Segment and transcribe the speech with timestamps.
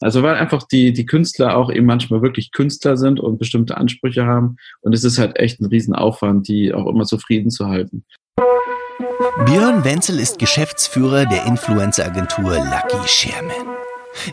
[0.00, 4.24] Also weil einfach die, die Künstler auch eben manchmal wirklich Künstler sind und bestimmte Ansprüche
[4.24, 4.56] haben.
[4.80, 8.04] Und es ist halt echt ein Riesenaufwand, die auch immer zufrieden zu halten.
[9.44, 13.76] Björn Wenzel ist Geschäftsführer der Influencer-Agentur Lucky Sherman.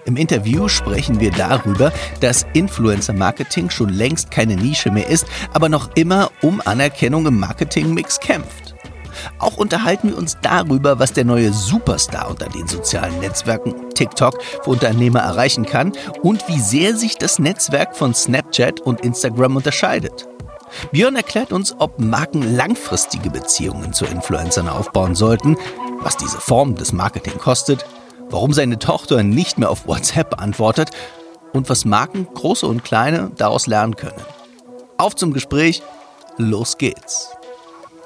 [0.06, 1.92] Im Interview sprechen wir darüber,
[2.22, 8.20] dass Influencer-Marketing schon längst keine Nische mehr ist, aber noch immer um Anerkennung im Marketingmix
[8.20, 8.67] kämpft.
[9.40, 14.70] Auch unterhalten wir uns darüber, was der neue Superstar unter den sozialen Netzwerken TikTok für
[14.70, 20.28] Unternehmer erreichen kann und wie sehr sich das Netzwerk von Snapchat und Instagram unterscheidet.
[20.92, 25.56] Björn erklärt uns, ob Marken langfristige Beziehungen zu Influencern aufbauen sollten,
[26.02, 27.86] was diese Form des Marketing kostet
[28.30, 30.92] warum seine Tochter nicht mehr auf WhatsApp antwortet
[31.54, 34.22] und was Marken, große und kleine, daraus lernen können.
[34.98, 35.82] Auf zum Gespräch,
[36.38, 37.37] los geht's.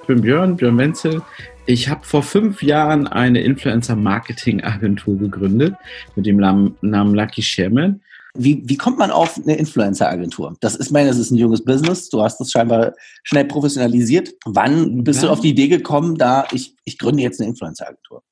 [0.01, 1.21] Ich bin Björn, Björn Wenzel.
[1.67, 5.75] Ich habe vor fünf Jahren eine Influencer-Marketing-Agentur gegründet
[6.15, 8.01] mit dem Namen Lucky Sherman.
[8.33, 10.55] Wie, wie kommt man auf eine Influencer-Agentur?
[10.59, 12.09] Das ist, meine, das ist ein junges Business.
[12.09, 14.33] Du hast das scheinbar schnell professionalisiert.
[14.45, 15.27] Wann bist ja.
[15.27, 18.23] du auf die Idee gekommen, da ich, ich gründe jetzt eine Influencer-Agentur?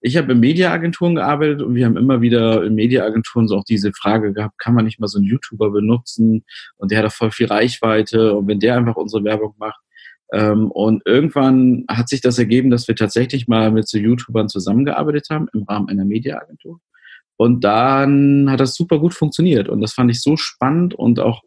[0.00, 3.92] Ich habe in Mediaagenturen gearbeitet und wir haben immer wieder in Mediaagenturen so auch diese
[3.92, 6.44] Frage gehabt, kann man nicht mal so einen YouTuber benutzen
[6.78, 9.80] und der hat doch voll viel Reichweite und wenn der einfach unsere Werbung macht.
[10.32, 15.26] Ähm, und irgendwann hat sich das ergeben, dass wir tatsächlich mal mit so YouTubern zusammengearbeitet
[15.30, 16.80] haben im Rahmen einer Mediaagentur.
[17.36, 21.42] Und dann hat das super gut funktioniert und das fand ich so spannend und auch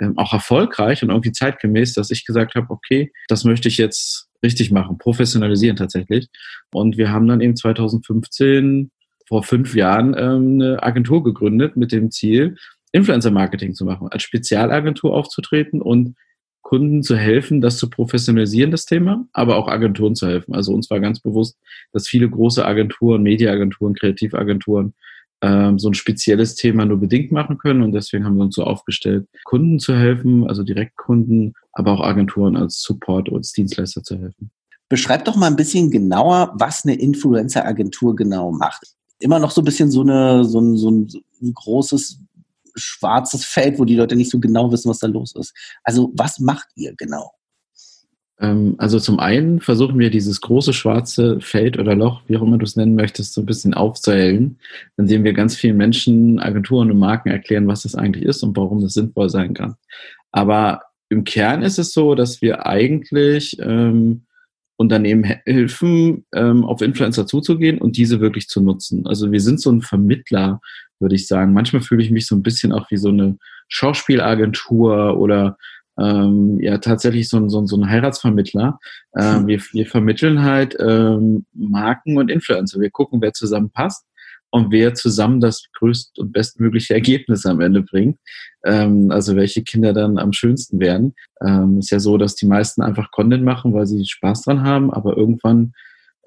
[0.00, 4.28] ähm, auch erfolgreich und irgendwie zeitgemäß, dass ich gesagt habe, okay, das möchte ich jetzt
[4.42, 6.28] richtig machen, professionalisieren tatsächlich.
[6.72, 8.90] Und wir haben dann eben 2015,
[9.26, 12.56] vor fünf Jahren, ähm, eine Agentur gegründet mit dem Ziel,
[12.92, 16.14] Influencer-Marketing zu machen, als Spezialagentur aufzutreten und
[16.64, 20.54] Kunden zu helfen, das zu professionalisieren, das Thema, aber auch Agenturen zu helfen.
[20.54, 21.56] Also uns war ganz bewusst,
[21.92, 24.94] dass viele große Agenturen, Mediaagenturen, Kreativagenturen
[25.42, 27.82] ähm, so ein spezielles Thema nur bedingt machen können.
[27.82, 32.56] Und deswegen haben wir uns so aufgestellt, Kunden zu helfen, also Direktkunden, aber auch Agenturen
[32.56, 34.50] als Support als Dienstleister zu helfen.
[34.88, 38.86] Beschreib doch mal ein bisschen genauer, was eine Influencer-Agentur genau macht.
[39.20, 41.08] Immer noch so ein bisschen so, eine, so, ein, so ein
[41.52, 42.23] großes
[42.74, 45.54] schwarzes Feld, wo die Leute nicht so genau wissen, was da los ist.
[45.82, 47.32] Also was macht ihr genau?
[48.40, 52.58] Ähm, also zum einen versuchen wir dieses große schwarze Feld oder Loch, wie auch immer
[52.58, 54.58] du es nennen möchtest, so ein bisschen aufzuhellen,
[54.96, 58.80] indem wir ganz vielen Menschen, Agenturen und Marken erklären, was das eigentlich ist und warum
[58.80, 59.76] das sinnvoll sein kann.
[60.32, 64.24] Aber im Kern ist es so, dass wir eigentlich ähm,
[64.76, 69.06] Unternehmen helfen, ähm, auf Influencer zuzugehen und diese wirklich zu nutzen.
[69.06, 70.60] Also wir sind so ein Vermittler,
[71.00, 71.52] würde ich sagen.
[71.52, 73.36] Manchmal fühle ich mich so ein bisschen auch wie so eine
[73.68, 75.56] Schauspielagentur oder
[75.98, 78.78] ähm, ja tatsächlich so ein, so ein, so ein Heiratsvermittler.
[79.16, 79.46] Ähm, hm.
[79.46, 82.80] wir, wir vermitteln halt ähm, Marken und Influencer.
[82.80, 84.04] Wir gucken, wer zusammen passt
[84.50, 88.18] und wer zusammen das größte und bestmögliche Ergebnis am Ende bringt.
[88.64, 91.14] Ähm, also welche Kinder dann am schönsten werden.
[91.44, 94.92] Ähm, ist ja so, dass die meisten einfach Content machen, weil sie Spaß dran haben,
[94.92, 95.72] aber irgendwann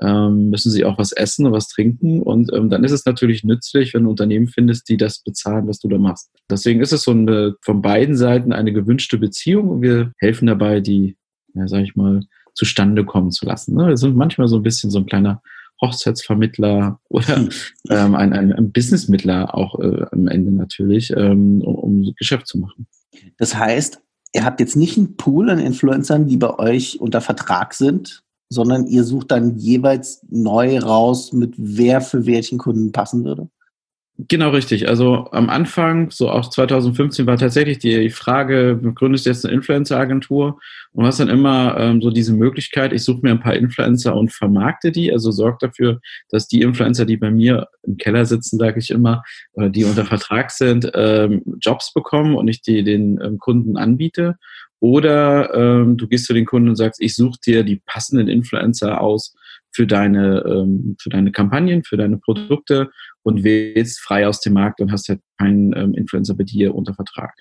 [0.01, 2.21] ähm, müssen sie auch was essen und was trinken.
[2.21, 5.79] Und ähm, dann ist es natürlich nützlich, wenn du Unternehmen findest, die das bezahlen, was
[5.79, 6.29] du da machst.
[6.49, 10.79] Deswegen ist es so eine, von beiden Seiten eine gewünschte Beziehung und wir helfen dabei,
[10.81, 11.17] die,
[11.53, 12.21] ja, sag ich mal,
[12.53, 13.75] zustande kommen zu lassen.
[13.75, 13.87] Ne?
[13.87, 15.41] Wir sind manchmal so ein bisschen so ein kleiner
[15.81, 17.47] Hochzeitsvermittler oder
[17.89, 22.57] ähm, ein, ein, ein Businessmittler auch äh, am Ende natürlich, ähm, um, um Geschäft zu
[22.57, 22.87] machen.
[23.37, 24.01] Das heißt,
[24.33, 28.87] ihr habt jetzt nicht einen Pool an Influencern, die bei euch unter Vertrag sind, sondern
[28.87, 33.49] ihr sucht dann jeweils neu raus, mit wer für welchen Kunden passen würde?
[34.19, 34.89] Genau richtig.
[34.89, 40.59] Also am Anfang, so auch 2015, war tatsächlich die Frage, du gründest jetzt eine Influencer-Agentur
[40.93, 44.33] und hast dann immer ähm, so diese Möglichkeit, ich suche mir ein paar Influencer und
[44.33, 48.79] vermarkte die, also sorge dafür, dass die Influencer, die bei mir im Keller sitzen, sage
[48.79, 49.21] ich immer,
[49.53, 54.37] oder die unter Vertrag sind, ähm, Jobs bekommen und ich die den ähm, Kunden anbiete.
[54.79, 58.99] Oder ähm, du gehst zu den Kunden und sagst, ich suche dir die passenden Influencer
[58.99, 59.35] aus
[59.77, 62.89] für deine, ähm, für deine Kampagnen, für deine Produkte
[63.21, 66.95] und wählst frei aus dem Markt und hast halt keinen ähm, Influencer bei dir unter
[66.95, 67.35] Vertrag.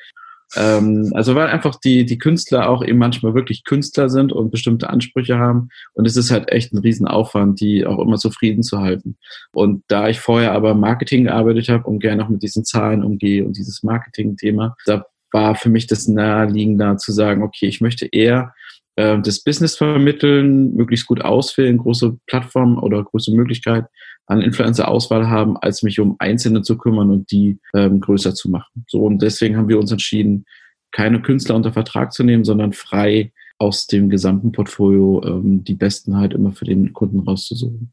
[0.54, 4.90] Ähm, also weil einfach die, die Künstler auch eben manchmal wirklich Künstler sind und bestimmte
[4.90, 5.70] Ansprüche haben.
[5.94, 9.16] Und es ist halt echt ein Riesenaufwand, die auch immer zufrieden zu halten.
[9.54, 13.46] Und da ich vorher aber Marketing gearbeitet habe und gerne auch mit diesen Zahlen umgehe
[13.46, 18.52] und dieses Marketing-Thema, da war für mich das naheliegender zu sagen, okay, ich möchte eher
[18.96, 23.86] äh, das Business vermitteln, möglichst gut auswählen, große Plattformen oder große Möglichkeit
[24.26, 28.84] an Influencer-Auswahl haben, als mich um Einzelne zu kümmern und die ähm, größer zu machen.
[28.88, 30.44] So und deswegen haben wir uns entschieden,
[30.90, 36.16] keine Künstler unter Vertrag zu nehmen, sondern frei aus dem gesamten Portfolio ähm, die besten
[36.16, 37.92] halt immer für den Kunden rauszusuchen.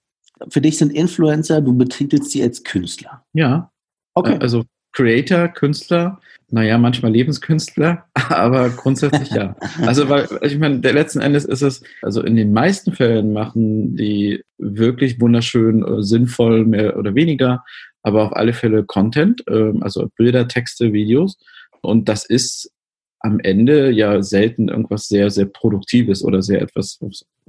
[0.49, 3.25] Für dich sind Influencer, du betitelst sie als Künstler.
[3.33, 3.71] Ja.
[4.13, 4.37] Okay.
[4.39, 4.63] Also
[4.93, 6.19] Creator, Künstler,
[6.49, 9.55] naja, manchmal Lebenskünstler, aber grundsätzlich ja.
[9.81, 13.95] Also, weil, ich meine, der letzten Endes ist es, also in den meisten Fällen machen
[13.95, 17.63] die wirklich wunderschön, äh, sinnvoll, mehr oder weniger,
[18.03, 21.37] aber auf alle Fälle Content, äh, also Bilder, Texte, Videos.
[21.81, 22.71] Und das ist
[23.19, 26.99] am Ende ja selten irgendwas sehr, sehr Produktives oder sehr etwas,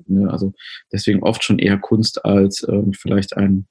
[0.07, 0.55] ne, also
[0.93, 3.67] deswegen oft schon eher Kunst als ähm, vielleicht ein,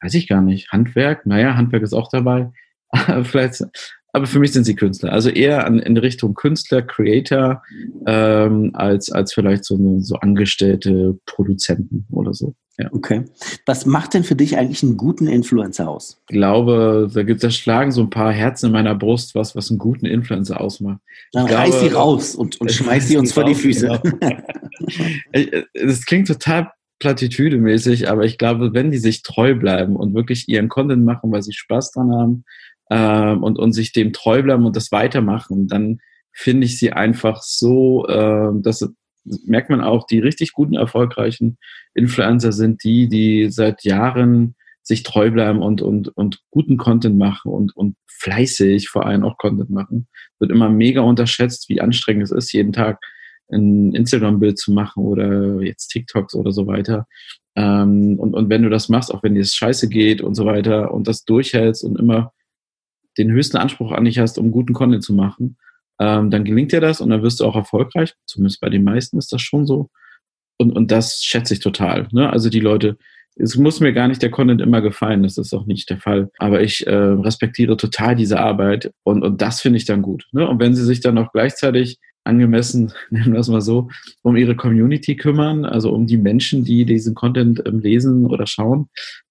[0.00, 1.26] weiß ich gar nicht, Handwerk.
[1.26, 2.50] Naja, Handwerk ist auch dabei.
[3.24, 3.62] vielleicht
[4.12, 5.12] aber für mich sind sie Künstler.
[5.12, 7.62] Also eher an, in Richtung Künstler, Creator,
[8.06, 12.54] ähm, als, als vielleicht so, so angestellte Produzenten oder so.
[12.78, 12.88] Ja.
[12.92, 13.24] Okay.
[13.66, 16.18] Was macht denn für dich eigentlich einen guten Influencer aus?
[16.28, 19.70] Ich glaube, da gibt es schlagen so ein paar Herzen in meiner Brust, was, was
[19.70, 21.00] einen guten Influencer ausmacht.
[21.32, 24.00] Dann ich reiß sie raus und, und schmeiß sie uns vor die Füße.
[24.02, 24.36] Genau.
[25.74, 26.70] das klingt total
[27.00, 31.42] platitüdemäßig, aber ich glaube, wenn die sich treu bleiben und wirklich ihren Content machen, weil
[31.42, 32.44] sie Spaß dran haben,
[32.90, 35.98] ähm, und, und sich dem treu bleiben und das weitermachen, dann
[36.32, 38.88] finde ich sie einfach so, äh, dass
[39.44, 41.58] merkt man auch, die richtig guten, erfolgreichen
[41.94, 47.52] Influencer sind die, die seit Jahren sich treu bleiben und, und, und guten Content machen
[47.52, 50.08] und, und fleißig vor allem auch Content machen.
[50.38, 52.98] Wird immer mega unterschätzt, wie anstrengend es ist, jeden Tag
[53.52, 57.06] ein Instagram-Bild zu machen oder jetzt TikToks oder so weiter.
[57.56, 60.46] Ähm, und, und wenn du das machst, auch wenn dir es scheiße geht und so
[60.46, 62.32] weiter und das durchhältst und immer
[63.18, 65.56] den höchsten Anspruch an dich hast, um guten Content zu machen,
[66.00, 68.14] ähm, dann gelingt dir das und dann wirst du auch erfolgreich.
[68.26, 69.90] Zumindest bei den meisten ist das schon so.
[70.58, 72.08] Und, und das schätze ich total.
[72.12, 72.30] Ne?
[72.30, 72.96] Also die Leute,
[73.36, 76.30] es muss mir gar nicht der Content immer gefallen, das ist auch nicht der Fall.
[76.38, 80.26] Aber ich äh, respektiere total diese Arbeit und, und das finde ich dann gut.
[80.32, 80.48] Ne?
[80.48, 83.88] Und wenn sie sich dann auch gleichzeitig angemessen, nennen wir es mal so,
[84.22, 88.88] um ihre Community kümmern, also um die Menschen, die diesen Content ähm, lesen oder schauen,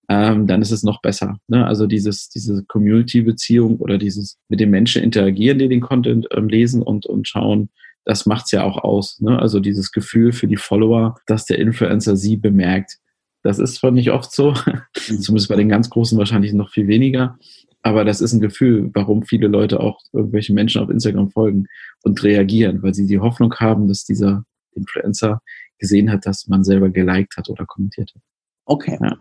[0.10, 1.38] ähm, dann ist es noch besser.
[1.48, 1.66] Ne?
[1.66, 6.82] Also dieses, diese Community-Beziehung oder dieses mit den Menschen interagieren, die den Content ähm, lesen
[6.82, 7.70] und, und schauen,
[8.06, 9.22] das macht's ja auch aus.
[9.22, 9.38] Ne?
[9.38, 12.98] Also dieses Gefühl für die Follower, dass der Influencer sie bemerkt.
[13.44, 14.82] Das ist zwar nicht oft so, mhm.
[15.22, 17.38] zumindest bei den ganz Großen wahrscheinlich noch viel weniger,
[17.84, 21.68] aber das ist ein Gefühl, warum viele Leute auch irgendwelche Menschen auf Instagram folgen
[22.04, 24.44] und reagieren, weil sie die Hoffnung haben, dass dieser
[24.76, 25.42] Influencer
[25.78, 28.22] gesehen hat, dass man selber geliked hat oder kommentiert hat.
[28.66, 28.98] Okay.
[29.00, 29.18] Ja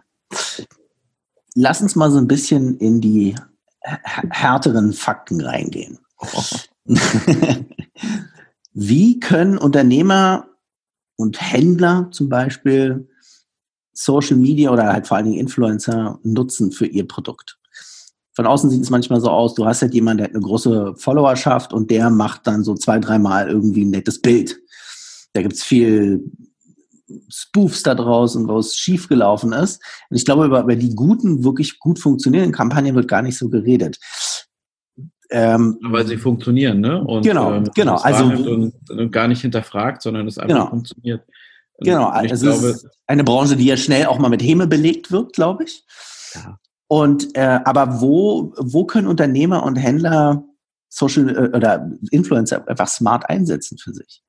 [1.54, 3.34] lass uns mal so ein bisschen in die
[3.82, 5.98] härteren Fakten reingehen.
[8.72, 10.48] Wie können Unternehmer
[11.16, 13.08] und Händler zum Beispiel
[13.92, 17.58] Social Media oder halt vor allen Dingen Influencer nutzen für ihr Produkt?
[18.32, 20.94] Von außen sieht es manchmal so aus, du hast halt jemanden, der hat eine große
[20.96, 24.60] Followerschaft und der macht dann so zwei, dreimal irgendwie ein nettes Bild.
[25.32, 26.30] Da gibt es viel
[27.28, 29.82] Spoofs da draußen, wo es schiefgelaufen ist.
[30.10, 33.49] Und ich glaube, über, über die guten, wirklich gut funktionierenden Kampagnen wird gar nicht so
[33.49, 33.99] geredet.
[35.31, 37.02] Ähm, Weil sie funktionieren, ne?
[37.02, 37.96] Und, genau, ähm, genau.
[37.96, 40.70] Also und, und, gar nicht hinterfragt, sondern es einfach genau.
[40.70, 41.22] funktioniert.
[41.75, 44.66] Und genau, also glaube, es ist eine Branche, die ja schnell auch mal mit Häme
[44.66, 45.84] belegt wird, glaube ich.
[46.34, 46.58] Ja.
[46.88, 50.44] Und äh, aber wo, wo können Unternehmer und Händler
[50.88, 54.22] Social äh, oder Influencer einfach smart einsetzen für sich?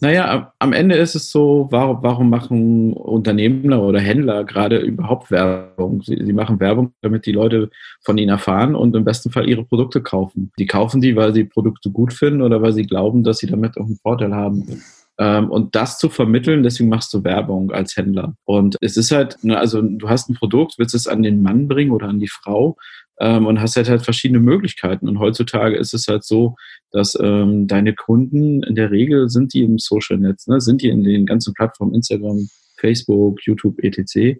[0.00, 6.02] Naja, am Ende ist es so, warum, warum machen Unternehmer oder Händler gerade überhaupt Werbung?
[6.02, 7.70] Sie, sie, machen Werbung, damit die Leute
[8.02, 10.50] von ihnen erfahren und im besten Fall ihre Produkte kaufen.
[10.58, 13.76] Die kaufen die, weil sie Produkte gut finden oder weil sie glauben, dass sie damit
[13.78, 14.82] auch einen Vorteil haben.
[15.18, 18.34] Ähm, und das zu vermitteln, deswegen machst du Werbung als Händler.
[18.44, 21.68] Und es ist halt, ne, also du hast ein Produkt, willst es an den Mann
[21.68, 22.76] bringen oder an die Frau
[23.20, 25.08] ähm, und hast halt, halt verschiedene Möglichkeiten.
[25.08, 26.56] Und heutzutage ist es halt so,
[26.90, 30.60] dass ähm, deine Kunden in der Regel sind die im Social Netz, ne?
[30.60, 34.38] sind die in den ganzen Plattformen Instagram, Facebook, YouTube, etc.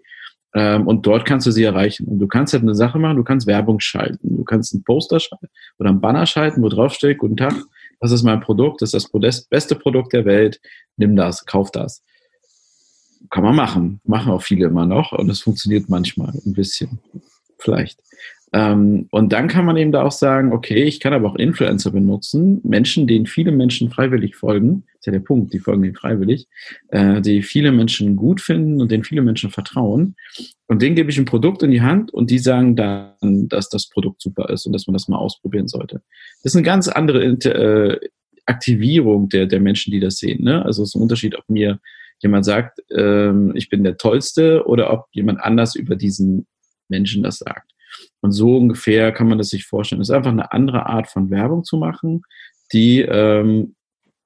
[0.53, 2.07] Ähm, und dort kannst du sie erreichen.
[2.07, 4.37] Und du kannst halt eine Sache machen, du kannst Werbung schalten.
[4.37, 5.47] Du kannst einen Poster schalten
[5.79, 7.53] oder einen Banner schalten, wo drauf steht, guten Tag,
[7.99, 10.59] das ist mein Produkt, das ist das beste Produkt der Welt,
[10.97, 12.03] nimm das, kauf das.
[13.29, 13.99] Kann man machen.
[14.05, 16.99] Machen auch viele immer noch und es funktioniert manchmal ein bisschen.
[17.57, 17.99] Vielleicht.
[18.55, 21.91] Ähm, und dann kann man eben da auch sagen, okay, ich kann aber auch Influencer
[21.91, 26.47] benutzen, Menschen, denen viele Menschen freiwillig folgen, ist ja der Punkt, die folgen denen freiwillig,
[26.87, 30.15] äh, die viele Menschen gut finden und denen viele Menschen vertrauen.
[30.67, 33.89] Und denen gebe ich ein Produkt in die Hand und die sagen dann, dass das
[33.89, 36.01] Produkt super ist und dass man das mal ausprobieren sollte.
[36.41, 37.99] Das ist eine ganz andere äh,
[38.45, 40.45] Aktivierung der, der Menschen, die das sehen.
[40.45, 40.63] Ne?
[40.63, 41.81] Also es ist ein Unterschied, ob mir
[42.19, 46.47] jemand sagt, ähm, ich bin der Tollste oder ob jemand anders über diesen
[46.87, 47.74] Menschen das sagt.
[48.21, 50.01] Und so ungefähr kann man das sich vorstellen.
[50.01, 52.21] Es ist einfach eine andere Art von Werbung zu machen,
[52.73, 53.75] die, ähm,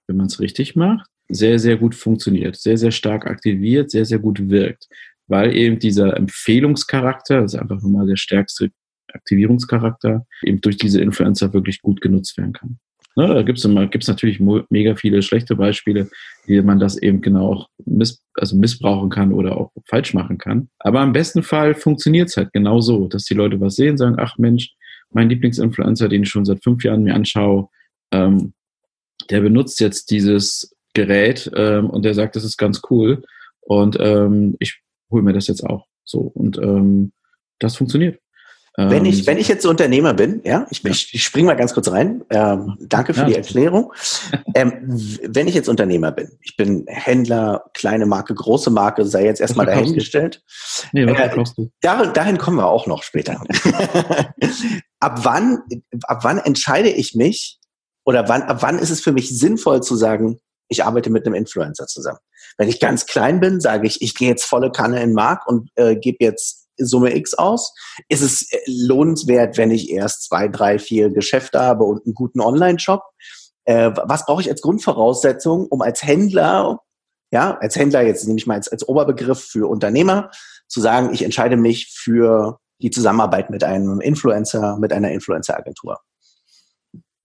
[0.08, 4.20] wenn man es richtig macht, sehr, sehr gut funktioniert, sehr, sehr stark aktiviert, sehr, sehr
[4.20, 4.88] gut wirkt.
[5.28, 8.72] Weil eben dieser Empfehlungscharakter, das ist einfach nochmal der stärkste
[9.14, 12.80] Aktivierungscharakter eben durch diese Influencer wirklich gut genutzt werden kann.
[13.20, 16.10] Ne, da gibt es natürlich mega viele schlechte Beispiele,
[16.46, 20.70] wie man das eben genau auch miss, also missbrauchen kann oder auch falsch machen kann.
[20.80, 24.16] Aber im besten Fall funktioniert es halt genau so, dass die Leute was sehen, sagen,
[24.18, 24.72] ach Mensch,
[25.12, 27.68] mein Lieblingsinfluencer, den ich schon seit fünf Jahren mir anschaue,
[28.14, 28.54] ähm,
[29.30, 33.22] der benutzt jetzt dieses Gerät ähm, und der sagt, das ist ganz cool
[33.60, 34.80] und ähm, ich
[35.12, 35.88] hole mir das jetzt auch.
[36.06, 37.12] So und ähm,
[37.60, 38.22] das funktioniert.
[38.88, 40.92] Wenn ich, ähm, wenn ich jetzt Unternehmer bin, ja, ich, ja.
[40.92, 42.24] ich, ich springe mal ganz kurz rein.
[42.30, 43.92] Ähm, danke für ja, die Erklärung.
[44.56, 44.74] ähm,
[45.28, 49.66] wenn ich jetzt Unternehmer bin, ich bin Händler, kleine Marke, große Marke, sei jetzt erstmal
[49.66, 50.44] dahingestellt.
[50.94, 51.72] Nee, was äh, du?
[51.82, 53.44] Dahin, dahin kommen wir auch noch später.
[55.00, 55.60] ab wann,
[56.04, 57.60] ab wann entscheide ich mich
[58.06, 61.36] oder wann, ab wann ist es für mich sinnvoll zu sagen, ich arbeite mit einem
[61.36, 62.20] Influencer zusammen?
[62.58, 65.48] Wenn ich ganz klein bin, sage ich, ich gehe jetzt volle Kanne in den Markt
[65.48, 67.74] und äh, gebe jetzt Summe X aus?
[68.08, 72.42] Ist es äh, lohnenswert, wenn ich erst zwei, drei, vier Geschäfte habe und einen guten
[72.42, 73.02] Online-Shop?
[73.66, 76.80] Äh, was brauche ich als Grundvoraussetzung, um als Händler,
[77.32, 80.32] ja, als Händler jetzt nehme ich mal als, als Oberbegriff für Unternehmer,
[80.68, 86.00] zu sagen, ich entscheide mich für die Zusammenarbeit mit einem Influencer, mit einer Influencer-Agentur?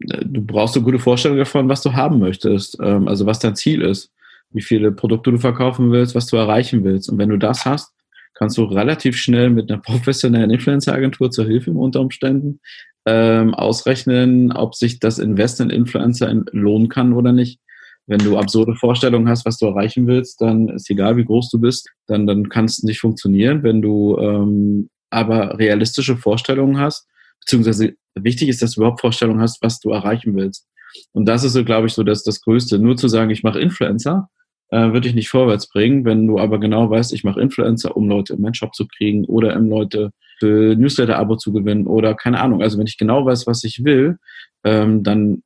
[0.01, 3.81] Du brauchst eine gute Vorstellung davon, was du haben möchtest, ähm, also was dein Ziel
[3.81, 4.11] ist,
[4.51, 7.09] wie viele Produkte du verkaufen willst, was du erreichen willst.
[7.09, 7.94] Und wenn du das hast,
[8.35, 12.61] kannst du relativ schnell mit einer professionellen Influencer-Agentur zur Hilfe im unter Umständen
[13.07, 17.61] ähm, ausrechnen, ob sich das Invest in Influencer lohnen kann oder nicht.
[18.07, 21.59] Wenn du absurde Vorstellungen hast, was du erreichen willst, dann ist egal, wie groß du
[21.59, 23.63] bist, dann, dann kann es nicht funktionieren.
[23.63, 27.07] Wenn du ähm, aber realistische Vorstellungen hast,
[27.41, 30.67] beziehungsweise wichtig ist, dass du überhaupt Vorstellungen hast, was du erreichen willst.
[31.13, 32.79] Und das ist so, glaube ich, so das, das Größte.
[32.79, 34.29] Nur zu sagen, ich mache Influencer,
[34.75, 36.05] äh, würde ich nicht vorwärts bringen.
[36.05, 39.25] Wenn du aber genau weißt, ich mache Influencer, um Leute in meinen Shop zu kriegen
[39.27, 42.61] oder um Leute für Newsletter-Abo zu gewinnen oder keine Ahnung.
[42.61, 44.19] Also wenn ich genau weiß, was ich will,
[44.65, 45.45] ähm, dann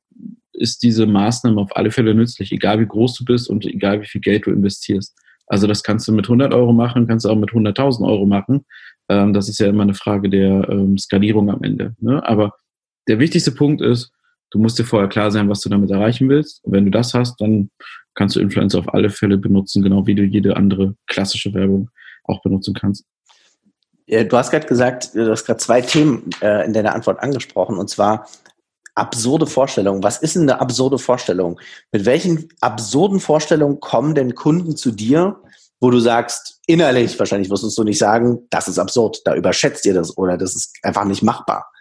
[0.51, 4.07] ist diese Maßnahme auf alle Fälle nützlich, egal wie groß du bist und egal wie
[4.07, 5.15] viel Geld du investierst.
[5.45, 8.65] Also das kannst du mit 100 Euro machen, kannst du auch mit 100.000 Euro machen.
[9.09, 11.93] Ähm, das ist ja immer eine Frage der ähm, Skalierung am Ende.
[11.99, 12.27] Ne?
[12.27, 12.53] Aber
[13.07, 14.11] der wichtigste Punkt ist,
[14.49, 16.63] du musst dir vorher klar sein, was du damit erreichen willst.
[16.63, 17.69] Und wenn du das hast, dann
[18.19, 21.89] kannst du Influencer auf alle Fälle benutzen, genau wie du jede andere klassische Werbung
[22.25, 23.05] auch benutzen kannst.
[24.07, 27.89] Du hast gerade gesagt, du hast gerade zwei Themen äh, in deiner Antwort angesprochen, und
[27.89, 28.27] zwar
[28.93, 30.03] absurde Vorstellungen.
[30.03, 31.61] Was ist denn eine absurde Vorstellung?
[31.93, 35.37] Mit welchen absurden Vorstellungen kommen denn Kunden zu dir,
[35.79, 39.33] wo du sagst, innerlich, wahrscheinlich wirst du es so nicht sagen, das ist absurd, da
[39.33, 41.71] überschätzt ihr das oder das ist einfach nicht machbar.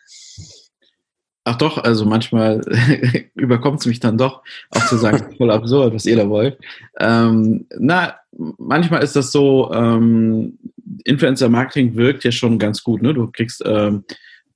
[1.50, 2.60] Ach doch, also manchmal
[3.34, 6.58] überkommt es mich dann doch, auch zu sagen, voll absurd, was ihr da wollt.
[7.00, 8.16] Ähm, na,
[8.58, 10.58] manchmal ist das so, ähm,
[11.04, 13.00] Influencer-Marketing wirkt ja schon ganz gut.
[13.00, 13.14] Ne?
[13.14, 14.04] Du kriegst ähm,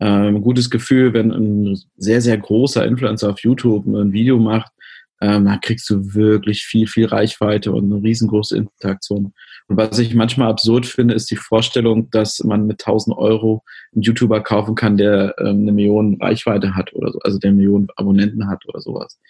[0.00, 4.70] ein ähm, gutes Gefühl, wenn ein sehr, sehr großer Influencer auf YouTube ein Video macht,
[5.22, 9.32] ähm, dann kriegst du wirklich viel, viel Reichweite und eine riesengroße Interaktion.
[9.68, 13.62] Und was ich manchmal absurd finde, ist die Vorstellung, dass man mit 1000 Euro
[13.94, 17.86] einen YouTuber kaufen kann, der ähm, eine Million Reichweite hat oder so, also der Millionen
[17.94, 19.20] Abonnenten hat oder sowas.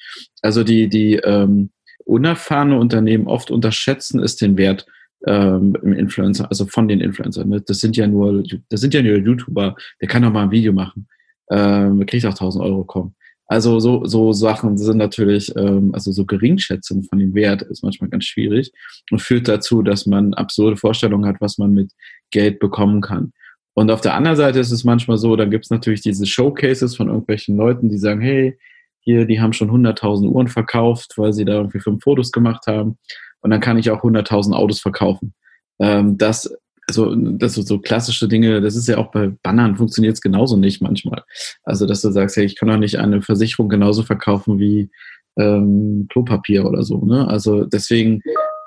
[0.41, 1.71] Also die, die ähm,
[2.07, 4.87] unerfahrene Unternehmen oft unterschätzen ist den Wert
[5.27, 7.51] ähm, im Influencer, also von den Influencern.
[7.51, 7.61] Ne?
[7.61, 10.73] Das sind ja nur, das sind ja nur YouTuber, der kann doch mal ein Video
[10.73, 11.07] machen.
[11.51, 13.15] Ähm, kriegt auch 1000 Euro kommen.
[13.53, 18.09] Also so, so Sachen sind natürlich, ähm, also so Geringschätzung von dem Wert ist manchmal
[18.09, 18.73] ganz schwierig
[19.11, 21.93] und führt dazu, dass man absurde Vorstellungen hat, was man mit
[22.31, 23.35] Geld bekommen kann.
[23.75, 26.97] Und auf der anderen Seite ist es manchmal so, dann gibt es natürlich diese Showcases
[26.97, 28.59] von irgendwelchen Leuten, die sagen, hey,
[29.01, 32.97] hier, die haben schon 100.000 Uhren verkauft, weil sie da irgendwie fünf Fotos gemacht haben.
[33.43, 35.35] Und dann kann ich auch 100.000 Autos verkaufen.
[35.79, 36.57] Ähm, das
[36.93, 40.57] also das so, so klassische Dinge, das ist ja auch bei Bannern funktioniert es genauso
[40.59, 41.23] nicht manchmal.
[41.63, 44.91] Also dass du sagst, hey, ich kann doch nicht eine Versicherung genauso verkaufen wie
[45.39, 47.03] ähm, Klopapier oder so.
[47.05, 47.27] Ne?
[47.27, 48.21] Also deswegen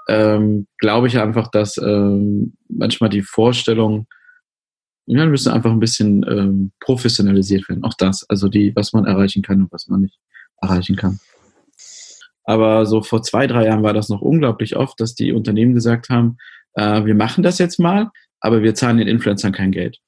[0.10, 4.08] ähm, glaube ich einfach, dass ähm, manchmal die Vorstellung,
[5.06, 7.84] ja, müssen einfach ein bisschen ähm, professionalisiert werden.
[7.84, 10.18] Auch das, also die, was man erreichen kann und was man nicht
[10.62, 11.20] erreichen kann.
[12.44, 16.10] Aber so vor zwei, drei Jahren war das noch unglaublich oft, dass die Unternehmen gesagt
[16.10, 16.38] haben,
[16.76, 20.00] äh, wir machen das jetzt mal, aber wir zahlen den Influencern kein Geld.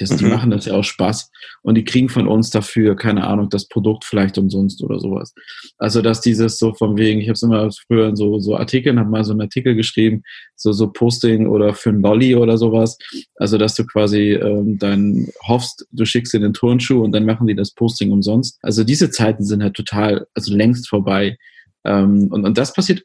[0.00, 0.16] Das, mhm.
[0.16, 1.30] Die machen das ja auch Spaß
[1.62, 5.34] und die kriegen von uns dafür, keine Ahnung, das Produkt vielleicht umsonst oder sowas.
[5.76, 8.98] Also dass dieses so von wegen, ich habe es immer früher in so, so Artikeln,
[8.98, 10.22] habe mal so einen Artikel geschrieben,
[10.56, 12.96] so, so Posting oder für ein Lolly oder sowas.
[13.36, 17.46] Also dass du quasi ähm, dann hoffst, du schickst in den Turnschuh und dann machen
[17.46, 18.58] die das Posting umsonst.
[18.62, 21.36] Also diese Zeiten sind halt total, also längst vorbei.
[21.84, 23.02] Ähm, und, und das passiert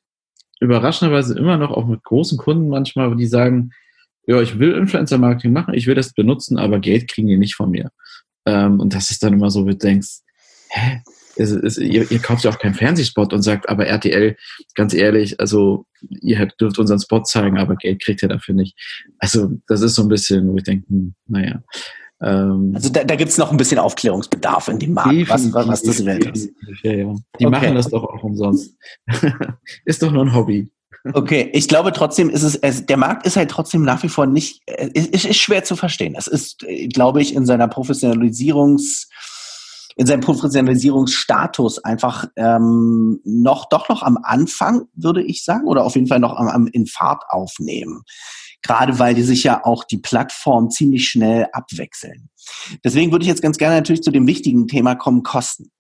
[0.66, 3.72] überraschenderweise immer noch auch mit großen Kunden manchmal, die sagen,
[4.28, 7.70] ja, ich will Influencer-Marketing machen, ich will das benutzen, aber Geld kriegen die nicht von
[7.70, 7.92] mir.
[8.46, 10.20] Ähm, und das ist dann immer so, wo du denkst,
[10.70, 11.02] hä?
[11.38, 14.38] Es, es, ihr, ihr, kauft ja auch keinen Fernsehspot und sagt, aber RTL,
[14.74, 15.86] ganz ehrlich, also
[16.22, 18.78] ihr dürft unseren Spot zeigen, aber Geld kriegt ihr dafür nicht.
[19.20, 21.62] Also das ist so ein bisschen, wo ich denke, hm, naja.
[22.26, 25.84] Ähm, also da, da gibt es noch ein bisschen Aufklärungsbedarf in dem Markt, was, was
[25.84, 26.50] das wert ist.
[26.82, 27.16] Ja, ja.
[27.40, 27.50] Die okay.
[27.52, 28.76] machen das doch auch umsonst.
[29.86, 30.68] ist doch nur ein Hobby.
[31.14, 34.26] Okay, ich glaube trotzdem ist es, es, der Markt ist halt trotzdem nach wie vor
[34.26, 36.16] nicht, es ist, ist schwer zu verstehen.
[36.18, 39.08] Es ist, glaube ich, in seiner Professionalisierungs,
[39.98, 45.94] in seinem Professionalisierungsstatus einfach ähm, noch doch noch am Anfang, würde ich sagen, oder auf
[45.94, 48.02] jeden Fall noch am, am in Fahrt aufnehmen.
[48.66, 52.30] Gerade weil die sich ja auch die Plattform ziemlich schnell abwechseln.
[52.84, 55.72] Deswegen würde ich jetzt ganz gerne natürlich zu dem wichtigen Thema kommen, Kosten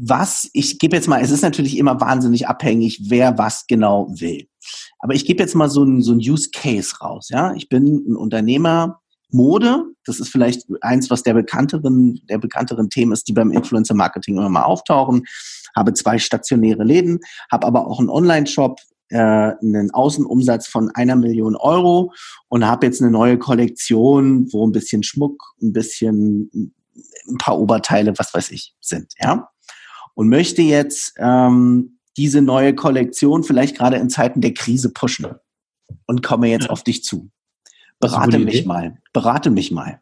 [0.00, 4.46] was, ich gebe jetzt mal, es ist natürlich immer wahnsinnig abhängig, wer was genau will.
[5.00, 7.28] Aber ich gebe jetzt mal so ein, so ein Use Case raus.
[7.30, 9.00] Ja, ich bin ein Unternehmer,
[9.30, 13.94] Mode, das ist vielleicht eins, was der bekannteren, der bekannteren Themen ist, die beim Influencer
[13.94, 15.24] Marketing immer mal auftauchen.
[15.76, 17.18] Habe zwei stationäre Läden,
[17.50, 22.12] habe aber auch einen Online-Shop, äh, einen Außenumsatz von einer Million Euro
[22.48, 26.74] und habe jetzt eine neue Kollektion, wo ein bisschen Schmuck, ein bisschen
[27.28, 29.12] ein paar Oberteile, was weiß ich, sind.
[29.20, 29.48] Ja,
[30.14, 35.26] und möchte jetzt ähm, diese neue Kollektion vielleicht gerade in Zeiten der Krise pushen
[36.06, 37.30] und komme jetzt auf dich zu.
[38.00, 38.98] Berate mich mal.
[39.12, 40.00] Berate mich mal.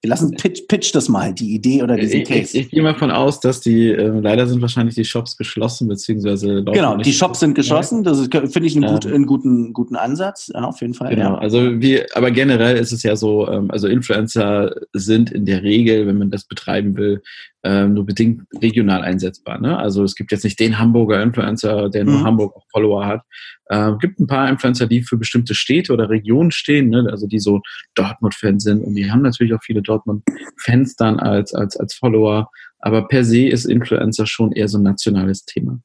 [0.00, 2.56] Wir lassen pitch, pitch das mal, die Idee oder diesen Case.
[2.56, 5.88] Ich, ich, gehe mal von aus, dass die, äh, leider sind wahrscheinlich die Shops geschlossen,
[5.88, 10.52] beziehungsweise Genau, die Shops sind geschlossen, das finde ich einen, gut, einen, guten, guten Ansatz,
[10.54, 11.10] ja, auf jeden Fall.
[11.10, 11.38] Genau, ja.
[11.38, 16.06] also wie, aber generell ist es ja so, ähm, also Influencer sind in der Regel,
[16.06, 17.20] wenn man das betreiben will,
[17.68, 19.60] ähm, nur bedingt regional einsetzbar.
[19.60, 19.76] Ne?
[19.78, 22.24] Also es gibt jetzt nicht den Hamburger Influencer, der nur mhm.
[22.24, 23.20] Hamburg Follower hat.
[23.66, 27.06] Äh, gibt ein paar Influencer, die für bestimmte Städte oder Regionen stehen, ne?
[27.10, 27.60] also die so
[27.94, 32.48] Dortmund-Fans sind und die haben natürlich auch viele Dortmund-Fans dann als, als, als Follower.
[32.78, 35.80] Aber per se ist Influencer schon eher so ein nationales Thema.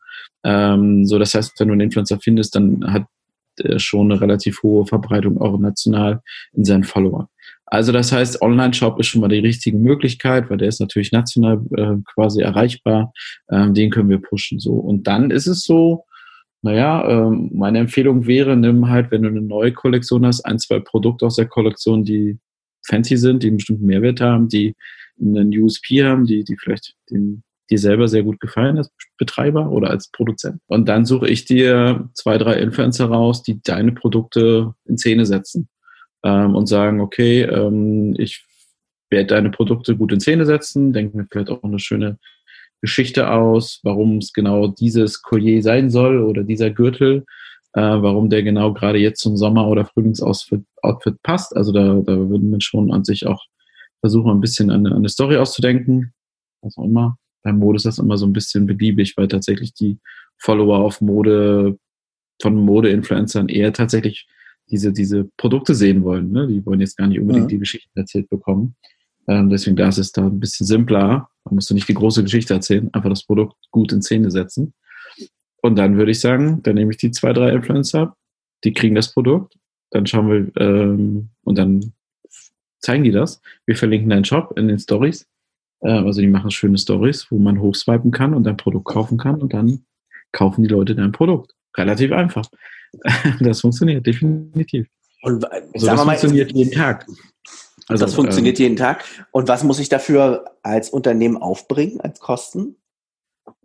[0.45, 3.07] Ähm, so, das heißt, wenn du einen Influencer findest, dann hat
[3.57, 6.21] er schon eine relativ hohe Verbreitung auch national
[6.53, 7.27] in seinen Followern.
[7.73, 11.59] Also das heißt, Online-Shop ist schon mal die richtige Möglichkeit, weil der ist natürlich national
[11.75, 13.11] äh, quasi erreichbar.
[13.49, 14.59] Ähm, den können wir pushen.
[14.59, 16.05] So und dann ist es so.
[16.61, 20.81] Naja, ähm, meine Empfehlung wäre, nimm halt, wenn du eine neue Kollektion hast, ein, zwei
[20.81, 22.37] Produkte aus der Kollektion, die
[22.85, 24.75] fancy sind, die einen bestimmten Mehrwert haben, die
[25.19, 29.89] einen USP haben, die, die vielleicht den, dir selber sehr gut gefallen als Betreiber oder
[29.89, 30.61] als Produzent.
[30.67, 35.69] Und dann suche ich dir zwei, drei Influencer raus, die deine Produkte in Szene setzen
[36.23, 38.45] ähm, und sagen, okay, ähm, ich
[39.09, 42.17] werde deine Produkte gut in Szene setzen, denke mir vielleicht auch eine schöne
[42.81, 47.25] Geschichte aus, warum es genau dieses Collier sein soll oder dieser Gürtel,
[47.73, 51.55] äh, warum der genau gerade jetzt zum Sommer- oder Frühlingsoutfit Outfit passt.
[51.55, 53.41] Also da, da würden wir schon an sich auch
[54.01, 56.13] versuchen, ein bisschen an eine Story auszudenken.
[56.61, 57.17] Was auch immer.
[57.41, 59.97] Bei Mode ist das immer so ein bisschen beliebig, weil tatsächlich die
[60.37, 61.77] Follower auf Mode
[62.41, 64.27] von Mode-Influencern eher tatsächlich
[64.69, 66.31] diese, diese Produkte sehen wollen.
[66.31, 66.47] Ne?
[66.47, 67.49] Die wollen jetzt gar nicht unbedingt ja.
[67.49, 68.75] die Geschichten erzählt bekommen.
[69.27, 71.29] Ähm, deswegen da ist es da ein bisschen simpler.
[71.45, 74.73] Man musst du nicht die große Geschichte erzählen, einfach das Produkt gut in Szene setzen.
[75.61, 78.15] Und dann würde ich sagen, dann nehme ich die zwei, drei Influencer,
[78.63, 79.57] die kriegen das Produkt,
[79.91, 81.93] dann schauen wir ähm, und dann
[82.79, 83.41] zeigen die das.
[83.65, 85.25] Wir verlinken deinen Shop in den Stories.
[85.81, 89.41] Ähm, also die machen schöne Stories, wo man hochswipen kann und dein Produkt kaufen kann
[89.41, 89.85] und dann
[90.31, 91.53] kaufen die Leute dein Produkt.
[91.77, 92.49] Relativ einfach.
[93.39, 94.87] das funktioniert definitiv.
[95.21, 97.05] Und äh, also das mal, funktioniert jeden Tag.
[97.87, 99.03] Also, das funktioniert ähm, jeden Tag.
[99.31, 102.77] Und was muss ich dafür als Unternehmen aufbringen, als Kosten?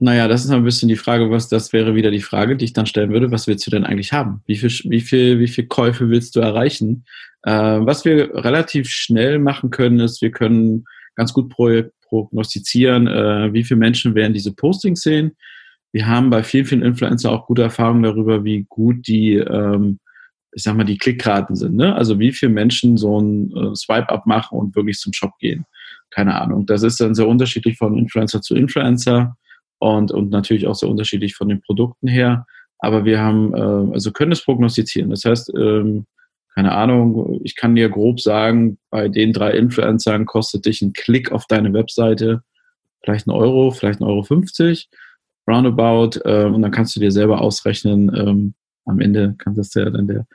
[0.01, 2.73] Naja, das ist ein bisschen die Frage, was das wäre wieder die Frage, die ich
[2.73, 3.31] dann stellen würde.
[3.31, 4.43] Was willst du denn eigentlich haben?
[4.47, 7.05] Wie viel, wie viel, wie viel Käufe willst du erreichen?
[7.43, 13.53] Äh, was wir relativ schnell machen können, ist, wir können ganz gut pro, prognostizieren, äh,
[13.53, 15.37] wie viele Menschen werden diese Postings sehen
[15.93, 19.99] wir haben bei vielen, vielen Influencer auch gute Erfahrungen darüber, wie gut die, ähm,
[20.53, 21.77] ich sag mal, die Klickraten sind.
[21.77, 21.95] Ne?
[21.95, 25.65] Also wie viele Menschen so ein äh, Swipe-Up machen und wirklich zum Shop gehen.
[26.11, 26.67] Keine Ahnung.
[26.67, 29.37] Das ist dann sehr unterschiedlich von Influencer zu Influencer
[29.79, 32.47] und, und natürlich auch sehr unterschiedlich von den Produkten her.
[32.79, 35.11] Aber wir haben, äh, also können es prognostizieren.
[35.11, 36.07] Das heißt, ähm,
[36.55, 41.31] keine Ahnung, ich kann dir grob sagen, bei den drei Influencern kostet dich ein Klick
[41.31, 42.43] auf deine Webseite
[43.03, 44.89] vielleicht ein Euro, vielleicht ein Euro 50
[45.49, 49.89] roundabout äh, und dann kannst du dir selber ausrechnen, ähm, am Ende kann das ja
[49.91, 50.27] dann der,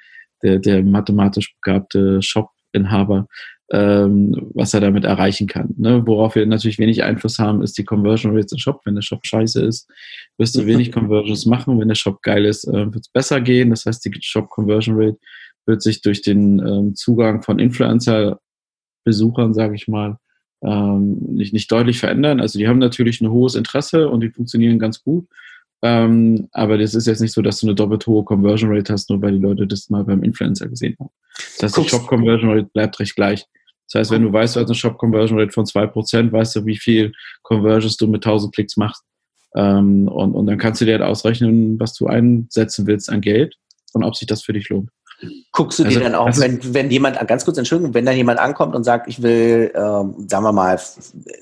[0.41, 3.27] der, der mathematisch begabte Shop-Inhaber,
[3.71, 5.73] ähm, was er damit erreichen kann.
[5.77, 6.05] Ne?
[6.05, 8.81] Worauf wir natürlich wenig Einfluss haben, ist die Conversion Rates im Shop.
[8.85, 9.89] Wenn der Shop scheiße ist,
[10.37, 11.79] wirst du wenig Conversions machen.
[11.79, 13.71] Wenn der Shop geil ist, äh, wird es besser gehen.
[13.71, 15.17] Das heißt, die Shop Conversion Rate
[15.65, 20.17] wird sich durch den ähm, Zugang von Influencer-Besuchern, sage ich mal,
[20.63, 22.39] ähm, nicht, nicht deutlich verändern.
[22.39, 25.27] Also die haben natürlich ein hohes Interesse und die funktionieren ganz gut.
[25.81, 29.09] Ähm, aber das ist jetzt nicht so, dass du eine doppelt hohe Conversion Rate hast,
[29.09, 31.09] nur weil die Leute das mal beim Influencer gesehen haben.
[31.59, 33.45] Das heißt, die Shop Conversion Rate bleibt recht gleich.
[33.91, 36.65] Das heißt, wenn du weißt, du hast eine Shop Conversion Rate von 2%, weißt du,
[36.65, 39.03] wie viel Conversions du mit 1000 Klicks machst.
[39.55, 43.55] Ähm, und, und dann kannst du dir halt ausrechnen, was du einsetzen willst an Geld
[43.91, 44.89] und ob sich das für dich lohnt.
[45.51, 48.39] Guckst du also, dir dann auch, wenn, wenn jemand, ganz kurz Entschuldigung, wenn dann jemand
[48.39, 50.79] ankommt und sagt, ich will, ähm, sagen wir mal,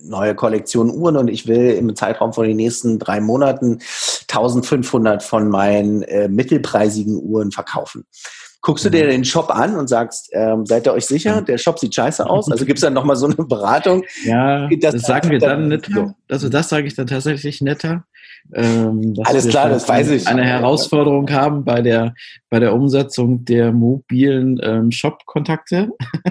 [0.03, 3.79] neue Kollektion Uhren und ich will im Zeitraum von den nächsten drei Monaten
[4.27, 8.05] 1500 von meinen äh, mittelpreisigen Uhren verkaufen.
[8.63, 9.09] Guckst du dir mhm.
[9.09, 12.51] den Shop an und sagst, ähm, seid ihr euch sicher, der Shop sieht scheiße aus?
[12.51, 14.03] Also gibt es dann nochmal so eine Beratung?
[14.23, 16.13] Ja, das, das sagen wir dann netter.
[16.29, 18.03] Also das sage ich dann tatsächlich netter.
[18.53, 20.27] Ähm, Alles klar, das weiß ich.
[20.27, 22.13] Eine Herausforderung haben bei der,
[22.49, 25.89] bei der Umsetzung der mobilen ähm, Shop-Kontakte.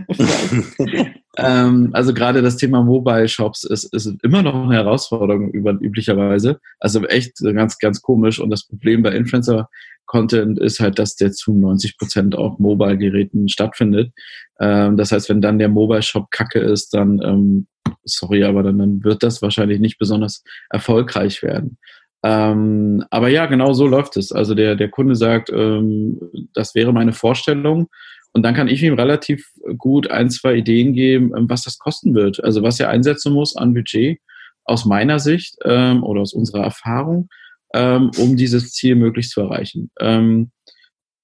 [1.39, 6.61] ähm, also gerade das Thema Mobile Shops ist, ist immer noch eine Herausforderung über, üblicherweise.
[6.79, 8.39] Also echt ganz, ganz komisch.
[8.39, 9.69] Und das Problem bei Influencer
[10.11, 14.13] Content ist halt, dass der zu 90 Prozent auf Mobile-Geräten stattfindet.
[14.59, 17.69] Ähm, das heißt, wenn dann der Mobile-Shop kacke ist, dann, ähm,
[18.03, 21.79] sorry, aber dann, dann wird das wahrscheinlich nicht besonders erfolgreich werden.
[22.23, 24.33] Ähm, aber ja, genau so läuft es.
[24.33, 26.21] Also der, der Kunde sagt, ähm,
[26.55, 27.89] das wäre meine Vorstellung.
[28.33, 32.15] Und dann kann ich ihm relativ gut ein, zwei Ideen geben, ähm, was das kosten
[32.15, 32.43] wird.
[32.45, 34.21] Also was er einsetzen muss an Budget
[34.65, 37.29] aus meiner Sicht ähm, oder aus unserer Erfahrung,
[37.75, 39.91] ähm, um dieses Ziel möglichst zu erreichen.
[39.99, 40.51] Ähm,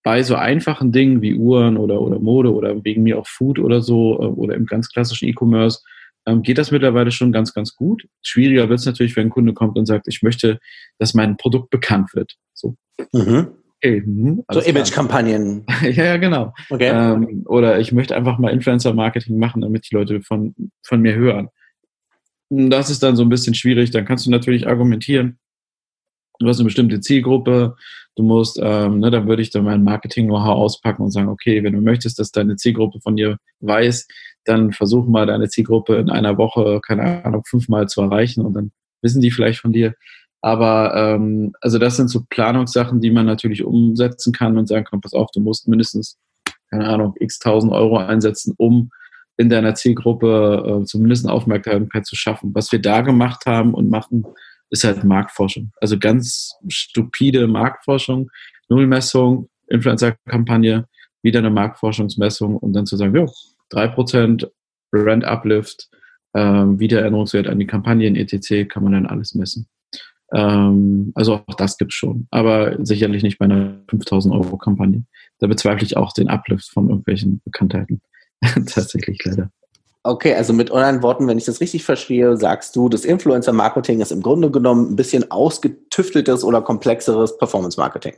[0.03, 3.83] bei so einfachen Dingen wie Uhren oder, oder Mode oder wegen mir auch Food oder
[3.83, 5.81] so äh, oder im ganz klassischen E-Commerce
[6.27, 8.07] ähm, geht das mittlerweile schon ganz, ganz gut.
[8.23, 10.59] Schwieriger wird es natürlich, wenn ein Kunde kommt und sagt, ich möchte,
[10.99, 12.35] dass mein Produkt bekannt wird.
[12.53, 12.77] So.
[13.13, 13.49] Mhm.
[13.83, 15.65] Okay, mh, so Image-Kampagnen.
[15.83, 16.55] ja, ja, genau.
[16.71, 16.91] Okay.
[16.93, 21.49] Ähm, oder ich möchte einfach mal Influencer-Marketing machen, damit die Leute von, von mir hören.
[22.49, 23.91] Das ist dann so ein bisschen schwierig.
[23.91, 25.39] Dann kannst du natürlich argumentieren,
[26.39, 27.77] du hast eine bestimmte Zielgruppe,
[28.17, 31.75] du musst, ähm, ne, dann würde ich dann mein Marketing-Know-how auspacken und sagen, okay, wenn
[31.75, 34.07] du möchtest, dass deine Zielgruppe von dir weiß,
[34.49, 38.73] dann versuch mal deine Zielgruppe in einer Woche, keine Ahnung, fünfmal zu erreichen und dann
[39.03, 39.95] wissen die vielleicht von dir.
[40.41, 45.01] Aber ähm, also das sind so Planungssachen, die man natürlich umsetzen kann und sagen kann,
[45.01, 46.19] pass auf, du musst mindestens,
[46.71, 48.91] keine Ahnung, x tausend Euro einsetzen, um
[49.37, 52.55] in deiner Zielgruppe äh, zumindest eine Aufmerksamkeit zu schaffen.
[52.55, 54.25] Was wir da gemacht haben und machen,
[54.71, 55.73] ist halt Marktforschung.
[55.81, 58.31] Also ganz stupide Marktforschung,
[58.69, 60.87] Nullmessung, Influencer-Kampagne,
[61.23, 63.27] wieder eine Marktforschungsmessung und dann zu sagen, ja,
[63.73, 64.49] 3%
[64.91, 65.89] Brand Uplift,
[66.35, 69.69] ähm, Wiedererinnerungswert an die Kampagnen, etc., kann man dann alles messen.
[70.33, 75.05] Ähm, also auch das gibt's schon, aber sicherlich nicht bei einer 5000 Euro Kampagne.
[75.39, 78.01] Da bezweifle ich auch den Uplift von irgendwelchen Bekanntheiten.
[78.43, 79.51] Tatsächlich leider.
[80.03, 84.13] Okay, also mit anderen Worten, wenn ich das richtig verstehe, sagst du, das Influencer-Marketing ist
[84.13, 88.15] im Grunde genommen ein bisschen ausgetüfteltes oder komplexeres Performance-Marketing.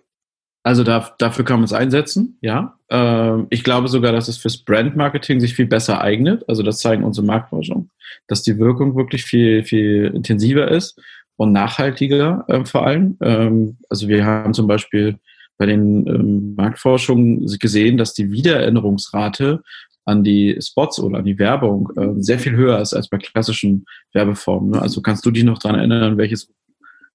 [0.68, 2.76] Also da, dafür kann man es einsetzen, ja.
[2.90, 6.46] Ähm, ich glaube sogar, dass es fürs Brand-Marketing sich viel besser eignet.
[6.46, 7.88] Also das zeigen unsere Marktforschung,
[8.26, 11.00] dass die Wirkung wirklich viel, viel intensiver ist
[11.36, 13.16] und nachhaltiger äh, vor allem.
[13.22, 15.16] Ähm, also wir haben zum Beispiel
[15.56, 19.62] bei den ähm, Marktforschungen gesehen, dass die Wiedererinnerungsrate
[20.04, 23.86] an die Spots oder an die Werbung äh, sehr viel höher ist als bei klassischen
[24.12, 24.72] Werbeformen.
[24.72, 24.82] Ne?
[24.82, 26.50] Also kannst du dich noch daran erinnern, welches,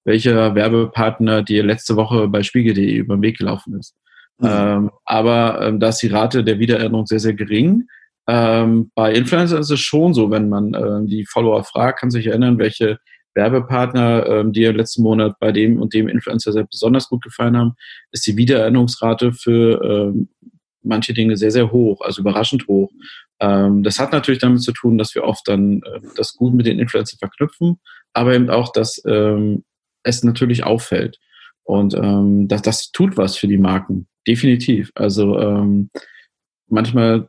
[0.04, 3.94] welcher Werbepartner dir letzte Woche bei spiegel.de über den Weg gelaufen ist.
[4.38, 4.48] Mhm.
[4.50, 7.84] Ähm, aber ähm, da ist die Rate der Wiedererinnerung sehr, sehr gering.
[8.26, 12.26] Ähm, bei Influencern ist es schon so, wenn man äh, die Follower fragt, kann sich
[12.26, 12.98] erinnern, welche
[13.34, 17.56] Werbepartner, ähm, die im letzten Monat bei dem und dem Influencer sehr besonders gut gefallen
[17.56, 17.74] haben,
[18.12, 20.28] ist die Wiedererinnerungsrate für ähm,
[20.82, 22.90] manche Dinge sehr, sehr hoch, also überraschend hoch.
[23.40, 26.66] Ähm, das hat natürlich damit zu tun, dass wir oft dann äh, das gut mit
[26.66, 27.80] den Influencern verknüpfen,
[28.12, 29.64] aber eben auch, dass ähm,
[30.04, 31.18] es natürlich auffällt.
[31.64, 34.92] Und ähm, das, das tut was für die Marken, definitiv.
[34.94, 35.90] Also ähm,
[36.68, 37.26] manchmal,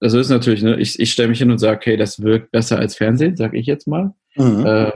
[0.00, 2.78] also ist natürlich, ne, ich, ich stelle mich hin und sage, okay, das wirkt besser
[2.78, 4.14] als Fernsehen, sage ich jetzt mal.
[4.36, 4.66] Mhm.
[4.66, 4.92] Äh,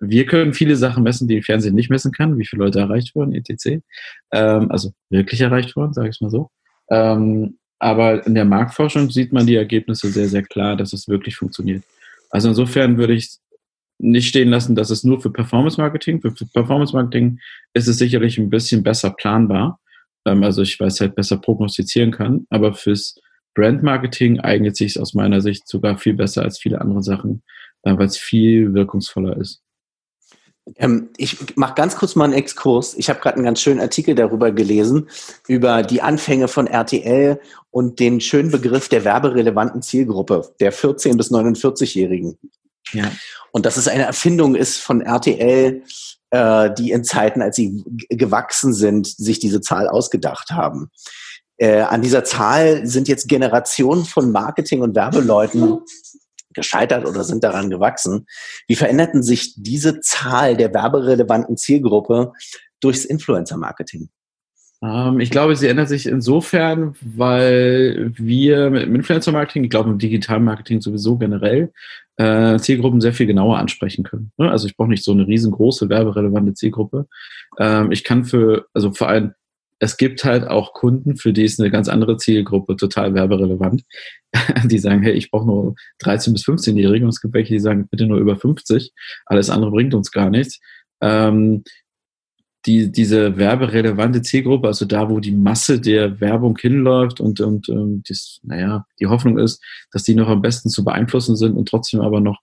[0.00, 3.34] wir können viele Sachen messen, die Fernsehen nicht messen kann, wie viele Leute erreicht wurden,
[3.34, 3.82] etc.
[4.32, 6.50] Ähm, also wirklich erreicht wurden, sage ich mal so.
[6.90, 11.36] Ähm, aber in der Marktforschung sieht man die Ergebnisse sehr, sehr klar, dass es wirklich
[11.36, 11.82] funktioniert.
[12.30, 13.38] Also insofern würde ich
[14.00, 17.38] nicht stehen lassen, dass es nur für Performance Marketing, für Performance Marketing
[17.74, 19.80] ist es sicherlich ein bisschen besser planbar.
[20.26, 23.16] Ähm, also ich weiß halt besser prognostizieren kann, aber fürs
[23.54, 27.42] Brand Marketing eignet sich es aus meiner Sicht sogar viel besser als viele andere Sachen,
[27.82, 29.62] äh, weil es viel wirkungsvoller ist.
[30.76, 32.94] Ähm, ich mache ganz kurz mal einen Exkurs.
[32.96, 35.08] Ich habe gerade einen ganz schönen Artikel darüber gelesen,
[35.48, 41.30] über die Anfänge von RTL und den schönen Begriff der werberelevanten Zielgruppe, der 14- bis
[41.30, 42.38] 49-Jährigen.
[42.92, 43.10] Ja.
[43.52, 45.82] Und dass es eine Erfindung ist von RTL,
[46.30, 50.90] äh, die in Zeiten, als sie gewachsen sind, sich diese Zahl ausgedacht haben.
[51.56, 55.80] Äh, an dieser Zahl sind jetzt Generationen von Marketing- und Werbeleuten
[56.54, 58.26] gescheitert oder sind daran gewachsen.
[58.66, 62.32] Wie veränderten sich diese Zahl der werberelevanten Zielgruppe
[62.80, 64.08] durchs Influencer-Marketing?
[64.82, 70.80] Ähm, ich glaube, sie ändert sich insofern, weil wir mit Influencer-Marketing, ich glaube im Digital-Marketing
[70.80, 71.72] sowieso generell,
[72.16, 74.32] äh, Zielgruppen sehr viel genauer ansprechen können.
[74.38, 74.50] Ne?
[74.50, 77.06] Also ich brauche nicht so eine riesengroße werberelevante Zielgruppe.
[77.58, 79.32] Ähm, ich kann für, also vor allem,
[79.82, 83.82] es gibt halt auch Kunden, für die ist eine ganz andere Zielgruppe total werberelevant.
[84.64, 87.88] die sagen, hey, ich brauche nur 13- bis 15-Jährige und es gibt welche, die sagen,
[87.90, 88.92] bitte nur über 50,
[89.26, 90.60] alles andere bringt uns gar nichts.
[91.00, 91.64] Ähm,
[92.66, 98.02] die, diese werberelevante Zielgruppe, also da, wo die Masse der Werbung hinläuft und, und ähm,
[98.06, 102.00] dies, naja, die Hoffnung ist, dass die noch am besten zu beeinflussen sind und trotzdem
[102.00, 102.38] aber noch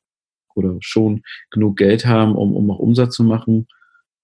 [0.55, 3.67] oder schon genug Geld haben, um, um auch Umsatz zu machen.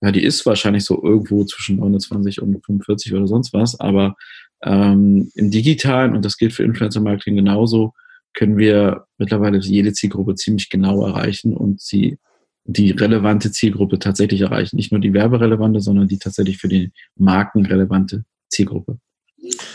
[0.02, 4.16] Ja, die ist wahrscheinlich so irgendwo zwischen 29 und 45 oder sonst was, aber
[4.64, 7.94] ähm, im Digitalen, und das gilt für Influencer-Marketing genauso,
[8.34, 12.18] können wir mittlerweile jede Zielgruppe ziemlich genau erreichen und sie
[12.66, 14.76] die relevante Zielgruppe tatsächlich erreichen.
[14.76, 18.98] Nicht nur die werberelevante, sondern die tatsächlich für die Marken relevante Zielgruppe.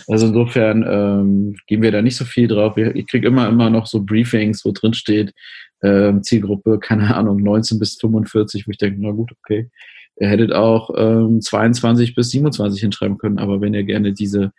[0.07, 2.77] Also insofern ähm, gehen wir da nicht so viel drauf.
[2.79, 5.35] Ich kriege immer, immer noch so Briefings, wo drin steht,
[5.83, 9.71] ähm, Zielgruppe, keine Ahnung, 19 bis 45, wo ich denke, na gut, okay.
[10.21, 14.53] Ihr hättet auch ähm, 22 bis 27 hinschreiben können, aber wenn ihr gerne diese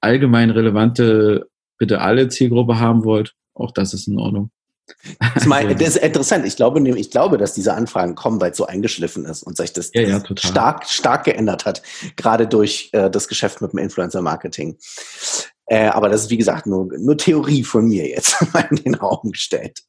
[0.00, 1.46] allgemein relevante,
[1.78, 4.50] bitte alle Zielgruppe haben wollt, auch das ist in Ordnung.
[5.78, 6.46] Das, ist interessant.
[6.46, 9.72] Ich glaube, ich glaube, dass diese Anfragen kommen, weil es so eingeschliffen ist und sich
[9.72, 11.82] das, ja, ja, stark, stark geändert hat,
[12.16, 14.78] gerade durch äh, das Geschäft mit dem Influencer-Marketing.
[15.66, 18.36] Äh, aber das ist, wie gesagt, nur, nur Theorie von mir jetzt
[18.70, 19.82] in den Raum gestellt.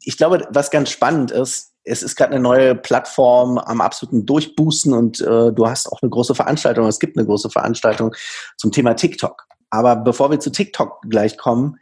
[0.00, 4.92] Ich glaube, was ganz spannend ist, es ist gerade eine neue Plattform am absoluten Durchboosten
[4.94, 8.14] und äh, du hast auch eine große Veranstaltung, es gibt eine große Veranstaltung
[8.56, 9.44] zum Thema TikTok.
[9.70, 11.78] Aber bevor wir zu TikTok gleich kommen,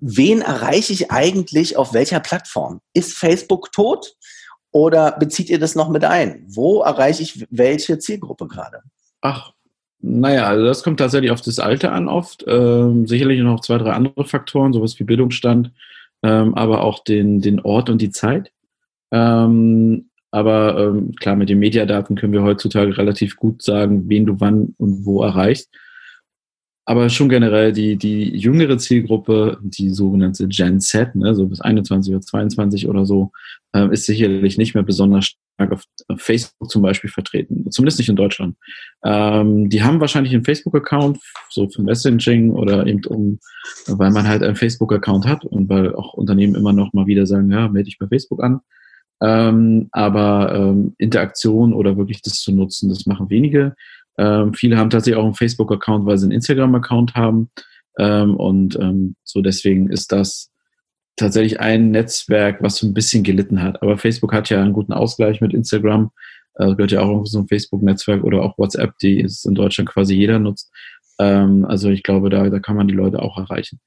[0.00, 2.80] wen erreiche ich eigentlich auf welcher Plattform?
[2.94, 4.14] Ist Facebook tot
[4.72, 6.44] oder bezieht ihr das noch mit ein?
[6.48, 8.80] Wo erreiche ich welche Zielgruppe gerade?
[9.20, 9.52] Ach,
[10.00, 12.44] naja, also das kommt tatsächlich auf das Alter an oft.
[12.46, 15.72] Ähm, sicherlich noch zwei, drei andere Faktoren, sowas wie Bildungsstand,
[16.22, 18.50] ähm, aber auch den, den Ort und die Zeit.
[19.10, 24.40] Ähm, aber ähm, klar, mit den Mediadaten können wir heutzutage relativ gut sagen, wen du
[24.40, 25.70] wann und wo erreichst
[26.90, 32.12] aber schon generell die, die jüngere Zielgruppe, die sogenannte Gen Z, ne, so bis 21
[32.12, 33.30] oder 22 oder so,
[33.72, 35.84] äh, ist sicherlich nicht mehr besonders stark auf,
[36.16, 37.70] Facebook zum Beispiel vertreten.
[37.70, 38.56] Zumindest nicht in Deutschland.
[39.04, 43.38] Ähm, die haben wahrscheinlich einen Facebook-Account, so für Messaging oder eben um,
[43.86, 47.52] weil man halt einen Facebook-Account hat und weil auch Unternehmen immer noch mal wieder sagen,
[47.52, 48.62] ja, melde dich bei Facebook an.
[49.22, 53.76] Ähm, aber ähm, Interaktion oder wirklich das zu nutzen, das machen wenige.
[54.20, 57.50] Ähm, viele haben tatsächlich auch einen Facebook-Account, weil sie einen Instagram-Account haben.
[57.98, 60.50] Ähm, und ähm, so deswegen ist das
[61.16, 63.82] tatsächlich ein Netzwerk, was so ein bisschen gelitten hat.
[63.82, 66.10] Aber Facebook hat ja einen guten Ausgleich mit Instagram.
[66.56, 70.14] Äh, gehört ja auch so ein Facebook-Netzwerk oder auch WhatsApp, die es in Deutschland quasi
[70.14, 70.70] jeder nutzt.
[71.18, 73.80] Ähm, also ich glaube, da, da kann man die Leute auch erreichen.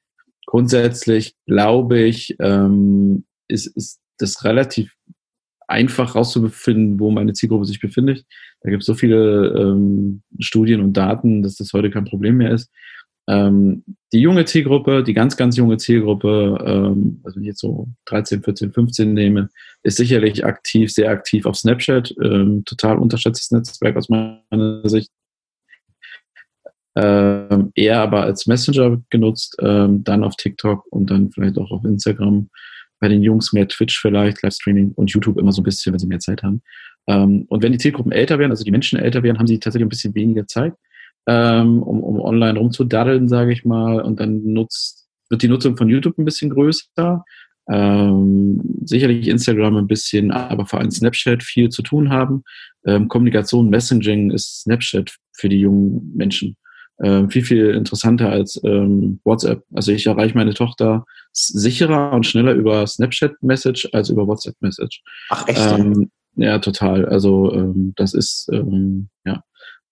[0.48, 4.96] Grundsätzlich glaube ich, ähm, ist, ist das relativ
[5.68, 8.26] einfach rauszufinden, wo meine Zielgruppe sich befindet.
[8.62, 12.52] Da gibt es so viele ähm, Studien und Daten, dass das heute kein Problem mehr
[12.52, 12.72] ist.
[13.28, 17.88] Ähm, die junge Zielgruppe, die ganz, ganz junge Zielgruppe, ähm, also wenn ich jetzt so
[18.06, 19.50] 13, 14, 15 nehme,
[19.84, 25.10] ist sicherlich aktiv, sehr aktiv auf Snapchat, ähm, total unterschätztes Netzwerk aus meiner Sicht.
[26.96, 31.84] Ähm, eher aber als Messenger genutzt, ähm, dann auf TikTok und dann vielleicht auch auf
[31.86, 32.50] Instagram
[33.04, 36.08] bei den Jungs mehr Twitch vielleicht, Livestreaming und YouTube immer so ein bisschen, wenn sie
[36.08, 36.62] mehr Zeit haben.
[37.06, 39.86] Ähm, und wenn die Zielgruppen älter werden, also die Menschen älter werden, haben sie tatsächlich
[39.86, 40.74] ein bisschen weniger Zeit,
[41.28, 44.00] ähm, um, um online rumzudaddeln, sage ich mal.
[44.00, 47.26] Und dann nutzt, wird die Nutzung von YouTube ein bisschen größer.
[47.70, 52.44] Ähm, sicherlich Instagram ein bisschen, aber vor allem Snapchat viel zu tun haben.
[52.86, 56.56] Ähm, Kommunikation, Messaging ist Snapchat für die jungen Menschen
[56.98, 59.64] äh, viel, viel interessanter als ähm, WhatsApp.
[59.74, 65.02] Also ich erreiche meine Tochter sicherer und schneller über Snapchat-Message als über WhatsApp-Message.
[65.30, 65.80] Ach echt?
[65.80, 67.06] Ähm, ja, total.
[67.06, 69.44] Also ähm, das ist, ähm, ja.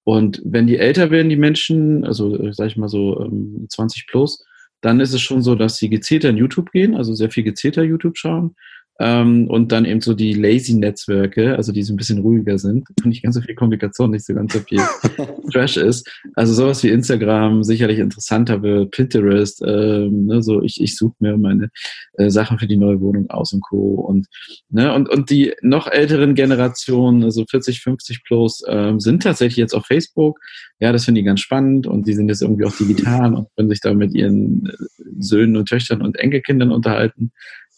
[0.03, 4.07] Und wenn die älter werden, die Menschen, also äh, sag ich mal so ähm, 20
[4.07, 4.43] plus,
[4.81, 7.83] dann ist es schon so, dass sie gezielter in YouTube gehen, also sehr viel gezielter
[7.83, 8.55] YouTube schauen.
[9.03, 13.23] Ähm, und dann eben so die Lazy-Netzwerke, also die so ein bisschen ruhiger sind, nicht
[13.23, 14.79] ganz so viel Kommunikation, nicht so ganz so viel
[15.51, 16.07] Trash ist.
[16.35, 21.35] Also sowas wie Instagram sicherlich interessanter wird, Pinterest, ähm, ne, so ich, ich suche mir
[21.35, 21.71] meine
[22.13, 23.95] äh, Sachen für die neue Wohnung aus und Co.
[23.95, 24.27] Und,
[24.69, 29.73] ne, und, und die noch älteren Generationen, also 40, 50 plus, ähm, sind tatsächlich jetzt
[29.73, 30.39] auf Facebook.
[30.79, 33.69] Ja, das finde ich ganz spannend und die sind jetzt irgendwie auch digital und können
[33.69, 37.31] sich da mit ihren äh, Söhnen und Töchtern und Enkelkindern unterhalten.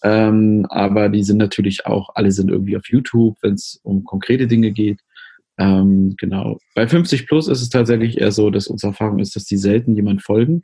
[0.03, 4.47] Ähm, aber die sind natürlich auch, alle sind irgendwie auf YouTube, wenn es um konkrete
[4.47, 4.99] Dinge geht.
[5.57, 6.57] Ähm, genau.
[6.73, 9.95] Bei 50 plus ist es tatsächlich eher so, dass unsere Erfahrung ist, dass die selten
[9.95, 10.63] jemand folgen.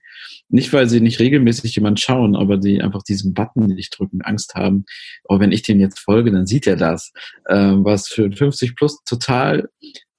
[0.49, 4.55] Nicht, weil sie nicht regelmäßig jemand schauen, aber sie einfach diesen Button nicht drücken, Angst
[4.55, 4.85] haben.
[5.25, 7.13] Oh, wenn ich dem jetzt folge, dann sieht er das.
[7.47, 9.69] Ähm, was für 50 plus total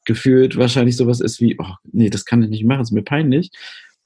[0.04, 3.50] gefühlt wahrscheinlich sowas ist wie, oh, nee, das kann ich nicht machen, ist mir peinlich.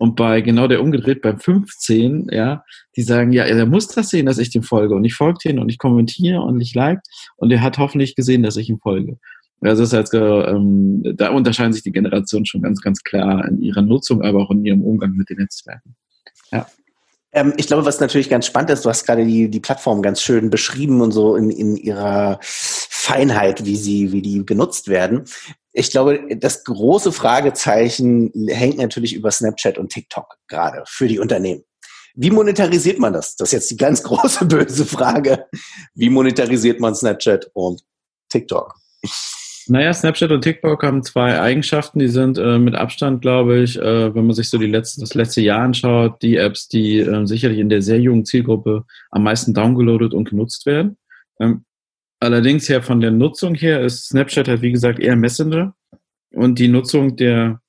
[0.04, 2.62] Und bei genau der umgedreht, beim 15, ja,
[2.94, 4.94] die sagen, ja, er muss das sehen, dass ich dem folge.
[4.94, 7.00] Und ich folge den und ich kommentiere und ich like.
[7.36, 9.16] Und er hat hoffentlich gesehen, dass ich ihm folge.
[9.62, 13.80] Also das heißt, ähm, da unterscheiden sich die Generationen schon ganz, ganz klar in ihrer
[13.80, 15.96] Nutzung, aber auch in ihrem Umgang mit den Netzwerken.
[16.52, 16.66] Ja.
[17.34, 20.22] Ähm, ich glaube, was natürlich ganz spannend ist, du hast gerade die, die Plattform ganz
[20.22, 25.24] schön beschrieben und so in, in ihrer Feinheit, wie sie, wie die genutzt werden.
[25.72, 31.64] Ich glaube, das große Fragezeichen hängt natürlich über Snapchat und TikTok gerade für die Unternehmen.
[32.14, 33.34] Wie monetarisiert man das?
[33.34, 35.46] Das ist jetzt die ganz große böse Frage.
[35.94, 37.82] Wie monetarisiert man Snapchat und
[38.28, 38.76] TikTok?
[39.66, 44.14] Naja, Snapchat und TikTok haben zwei Eigenschaften, die sind äh, mit Abstand, glaube ich, äh,
[44.14, 47.58] wenn man sich so die letzte, das letzte Jahr anschaut, die Apps, die äh, sicherlich
[47.58, 50.98] in der sehr jungen Zielgruppe am meisten downgeloadet und genutzt werden.
[51.40, 51.64] Ähm,
[52.24, 55.74] Allerdings ja von der Nutzung her ist Snapchat halt wie gesagt eher Messenger
[56.32, 57.60] und die Nutzung der,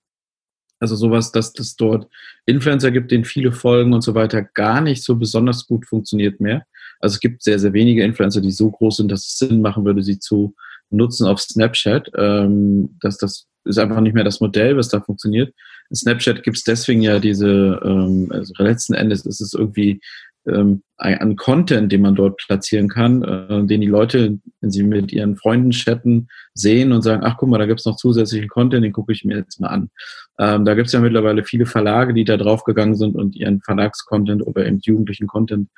[0.79, 2.07] also sowas, dass es dort
[2.45, 6.65] Influencer gibt, denen viele folgen und so weiter, gar nicht so besonders gut funktioniert mehr.
[7.01, 9.83] Also es gibt sehr, sehr wenige Influencer, die so groß sind, dass es Sinn machen
[9.83, 10.55] würde, sie zu
[10.95, 12.11] nutzen auf Snapchat.
[12.17, 15.53] Ähm, dass das ist einfach nicht mehr das Modell, was da funktioniert.
[15.89, 20.01] In Snapchat gibt es deswegen ja diese, ähm, also letzten Endes ist es irgendwie
[20.47, 25.11] ähm, an Content, den man dort platzieren kann, äh, den die Leute, wenn sie mit
[25.11, 28.93] ihren Freunden chatten, sehen und sagen, ach guck mal, da gibt's noch zusätzlichen Content, den
[28.93, 29.89] gucke ich mir jetzt mal an.
[30.39, 34.65] Ähm, da gibt's ja mittlerweile viele Verlage, die da draufgegangen sind und ihren Verlagscontent oder
[34.65, 35.69] eben jugendlichen Content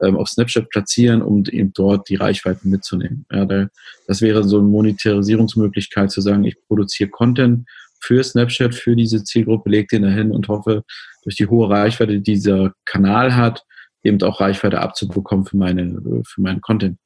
[0.00, 3.24] ähm, auf Snapchat platzieren, um eben dort die Reichweiten mitzunehmen.
[3.32, 3.68] Ja, da,
[4.06, 7.66] das wäre so eine Monetarisierungsmöglichkeit zu sagen, ich produziere Content
[8.00, 10.84] für Snapchat, für diese Zielgruppe, lege den dahin und hoffe,
[11.22, 13.64] durch die hohe Reichweite, die dieser Kanal hat,
[14.06, 16.98] eben auch Reichweite abzubekommen für, meine, für meinen Content.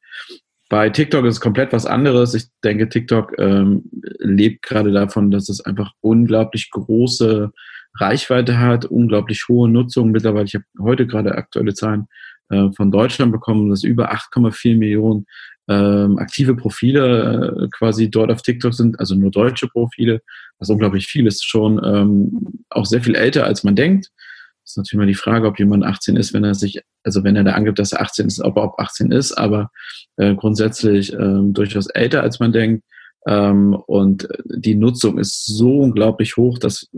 [0.68, 2.32] Bei TikTok ist es komplett was anderes.
[2.34, 7.50] Ich denke, TikTok ähm, lebt gerade davon, dass es einfach unglaublich große
[7.98, 10.12] Reichweite hat, unglaublich hohe Nutzung.
[10.12, 12.06] Mittlerweile, ich habe heute gerade aktuelle Zahlen
[12.50, 15.26] äh, von Deutschland bekommen, dass über 8,4 Millionen
[15.68, 20.20] ähm, aktive Profile äh, quasi dort auf TikTok sind, also nur deutsche Profile,
[20.60, 24.10] was unglaublich viel ist, schon ähm, auch sehr viel älter, als man denkt
[24.70, 27.44] ist natürlich mal die Frage, ob jemand 18 ist, wenn er sich, also wenn er
[27.44, 29.70] da angibt, dass er 18 ist, ob er ob 18 ist, aber
[30.16, 32.84] äh, grundsätzlich ähm, durchaus älter, als man denkt.
[33.26, 36.88] Ähm, und die Nutzung ist so unglaublich hoch, dass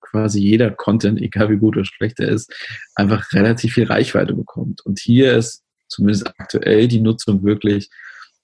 [0.00, 2.52] quasi jeder Content, egal wie gut oder schlecht er ist,
[2.94, 4.84] einfach relativ viel Reichweite bekommt.
[4.84, 7.90] Und hier ist zumindest aktuell die Nutzung wirklich,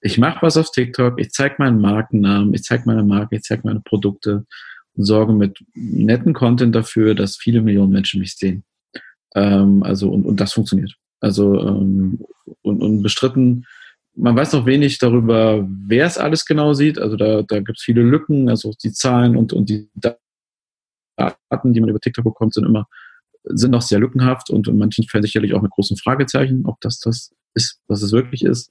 [0.01, 3.61] ich mache was auf TikTok, ich zeige meinen Markennamen, ich zeige meine Marke, ich zeige
[3.65, 4.45] meine Produkte
[4.95, 8.63] und sorge mit netten Content dafür, dass viele Millionen Menschen mich sehen.
[9.35, 10.93] Ähm, also, und, und das funktioniert.
[11.19, 12.19] Also, ähm,
[12.61, 13.65] und, und bestritten,
[14.15, 16.99] man weiß noch wenig darüber, wer es alles genau sieht.
[16.99, 21.79] Also da, da gibt es viele Lücken, also die Zahlen und, und die Daten, die
[21.79, 22.87] man über TikTok bekommt, sind immer,
[23.43, 26.99] sind noch sehr lückenhaft und in manchen Fällen sicherlich auch mit großen Fragezeichen, ob das
[26.99, 28.69] das ist, was es wirklich ist.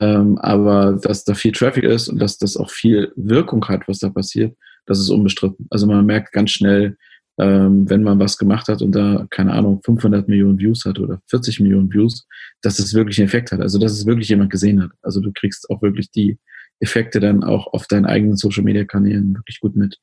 [0.00, 3.98] Ähm, aber dass da viel Traffic ist und dass das auch viel Wirkung hat, was
[3.98, 5.66] da passiert, das ist unbestritten.
[5.70, 6.96] Also man merkt ganz schnell,
[7.38, 11.20] ähm, wenn man was gemacht hat und da, keine Ahnung, 500 Millionen Views hat oder
[11.28, 12.26] 40 Millionen Views,
[12.62, 13.60] dass es wirklich einen Effekt hat.
[13.60, 14.90] Also, dass es wirklich jemand gesehen hat.
[15.02, 16.38] Also, du kriegst auch wirklich die
[16.80, 19.98] Effekte dann auch auf deinen eigenen Social-Media-Kanälen wirklich gut mit.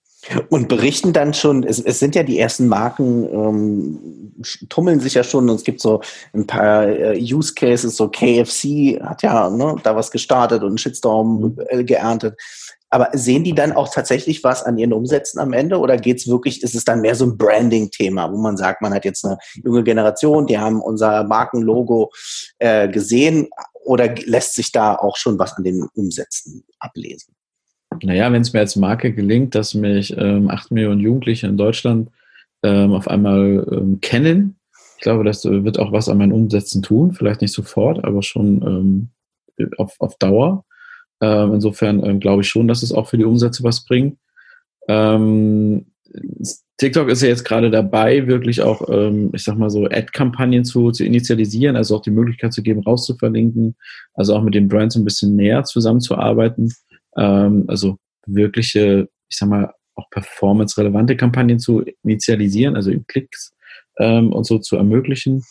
[0.49, 4.33] Und berichten dann schon, es, es sind ja die ersten Marken, ähm,
[4.69, 6.01] tummeln sich ja schon und es gibt so
[6.34, 10.77] ein paar äh, Use Cases, so KFC hat ja ne, da was gestartet und einen
[10.77, 11.55] Shitstorm mhm.
[11.69, 12.39] Äh, geerntet.
[12.91, 16.61] Aber sehen die dann auch tatsächlich was an ihren Umsätzen am Ende oder geht's wirklich,
[16.61, 19.83] ist es dann mehr so ein Branding-Thema, wo man sagt, man hat jetzt eine junge
[19.83, 22.11] Generation, die haben unser Markenlogo
[22.59, 23.47] äh, gesehen
[23.85, 27.33] oder lässt sich da auch schon was an den Umsätzen ablesen?
[28.03, 32.09] Naja, wenn es mir als Marke gelingt, dass mich ähm, 8 Millionen Jugendliche in Deutschland
[32.63, 34.59] ähm, auf einmal ähm, kennen,
[35.01, 39.09] ich glaube, das wird auch was an meinen Umsätzen tun, vielleicht nicht sofort, aber schon
[39.57, 40.63] ähm, auf, auf Dauer.
[41.22, 44.17] Ähm, insofern ähm, glaube ich schon, dass es auch für die Umsätze was bringt.
[44.88, 45.86] Ähm,
[46.78, 50.91] TikTok ist ja jetzt gerade dabei, wirklich auch, ähm, ich sag mal so, Ad-Kampagnen zu,
[50.91, 53.76] zu initialisieren, also auch die Möglichkeit zu geben, rauszuverlinken,
[54.15, 56.74] also auch mit den Brands ein bisschen näher zusammenzuarbeiten,
[57.17, 63.53] ähm, also wirkliche, ich sag mal, auch performance-relevante Kampagnen zu initialisieren, also in Klicks
[63.97, 65.43] und so zu ermöglichen.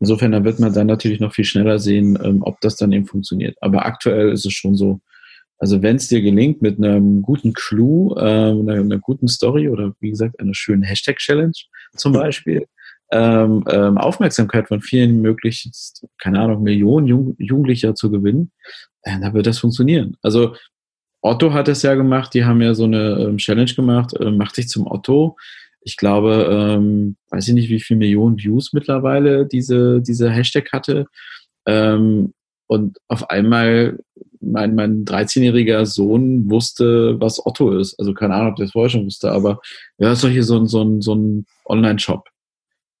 [0.00, 3.56] Insofern, da wird man dann natürlich noch viel schneller sehen, ob das dann eben funktioniert.
[3.60, 5.00] Aber aktuell ist es schon so,
[5.58, 9.94] also wenn es dir gelingt mit einem guten Clue, äh, einer, einer, guten Story oder
[10.00, 11.52] wie gesagt einer schönen Hashtag-Challenge
[11.96, 12.66] zum Beispiel,
[13.12, 18.50] ähm, ähm, Aufmerksamkeit von vielen möglichst, keine Ahnung, Millionen Jung Jugendlicher zu gewinnen,
[19.02, 20.16] äh, dann wird das funktionieren.
[20.22, 20.54] Also
[21.20, 24.52] Otto hat es ja gemacht, die haben ja so eine ähm, Challenge gemacht, äh, mach
[24.52, 25.36] dich zum Otto.
[25.80, 31.06] Ich glaube, ähm, weiß ich nicht, wie viele Millionen Views mittlerweile diese, diese Hashtag hatte.
[31.66, 32.34] Ähm,
[32.66, 33.98] und auf einmal
[34.40, 37.98] mein, mein 13-jähriger Sohn wusste, was Otto ist.
[37.98, 39.60] Also keine Ahnung, ob der das vorher schon wusste, aber
[39.98, 42.28] ja, ist doch hier so ein, so ein, so ein Online-Shop,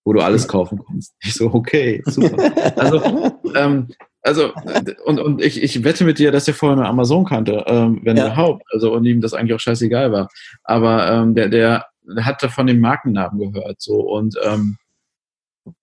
[0.04, 1.14] wo du alles kaufen kannst.
[1.22, 2.36] Ich so, okay, super.
[2.76, 3.88] also, ähm,
[4.22, 4.52] also
[5.04, 8.16] und, und ich, ich wette mit dir, dass er vorher eine Amazon kannte, ähm, wenn
[8.16, 8.26] ja.
[8.26, 8.62] überhaupt.
[8.72, 10.28] Also und ihm das eigentlich auch scheißegal war.
[10.62, 11.86] Aber ähm, der, der,
[12.20, 13.80] hat von den Markennamen gehört.
[13.80, 14.76] So und ähm,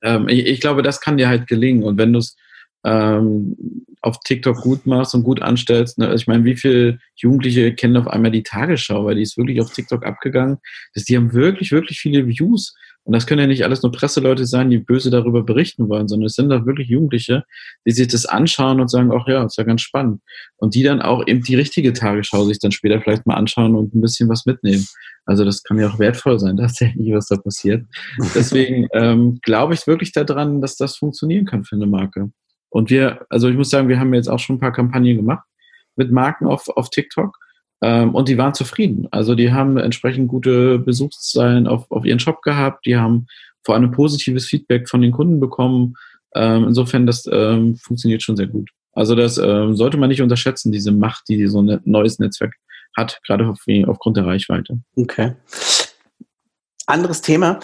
[0.04, 1.84] ähm, ich, ich glaube, das kann dir halt gelingen.
[1.84, 2.36] Und wenn du es
[2.84, 6.00] ähm, auf TikTok gut machst und gut anstellst.
[6.00, 6.08] Ne?
[6.08, 9.62] Also ich meine, wie viele Jugendliche kennen auf einmal die Tagesschau, weil die ist wirklich
[9.62, 10.58] auf TikTok abgegangen.
[10.94, 12.76] dass die haben wirklich, wirklich viele Views.
[13.04, 16.28] Und das können ja nicht alles nur Presseleute sein, die böse darüber berichten wollen, sondern
[16.28, 17.44] es sind da wirklich Jugendliche,
[17.86, 20.22] die sich das anschauen und sagen, ach ja, ist ja ganz spannend.
[20.58, 23.96] Und die dann auch eben die richtige Tagesschau sich dann später vielleicht mal anschauen und
[23.96, 24.86] ein bisschen was mitnehmen.
[25.26, 27.86] Also das kann ja auch wertvoll sein, tatsächlich, was da passiert.
[28.36, 32.32] Deswegen ähm, glaube ich wirklich daran, dass das funktionieren kann für eine Marke.
[32.72, 35.46] Und wir, also ich muss sagen, wir haben jetzt auch schon ein paar Kampagnen gemacht
[35.96, 37.38] mit Marken auf, auf TikTok.
[37.82, 39.08] Ähm, und die waren zufrieden.
[39.12, 42.86] Also die haben entsprechend gute Besuchszahlen auf, auf ihren Shop gehabt.
[42.86, 43.28] Die haben
[43.64, 45.96] vor allem positives Feedback von den Kunden bekommen.
[46.34, 48.70] Ähm, insofern, das ähm, funktioniert schon sehr gut.
[48.94, 52.54] Also das ähm, sollte man nicht unterschätzen, diese Macht, die so ein neues Netzwerk
[52.96, 54.80] hat, gerade auf, aufgrund der Reichweite.
[54.96, 55.34] Okay.
[56.88, 57.60] Anderes Thema,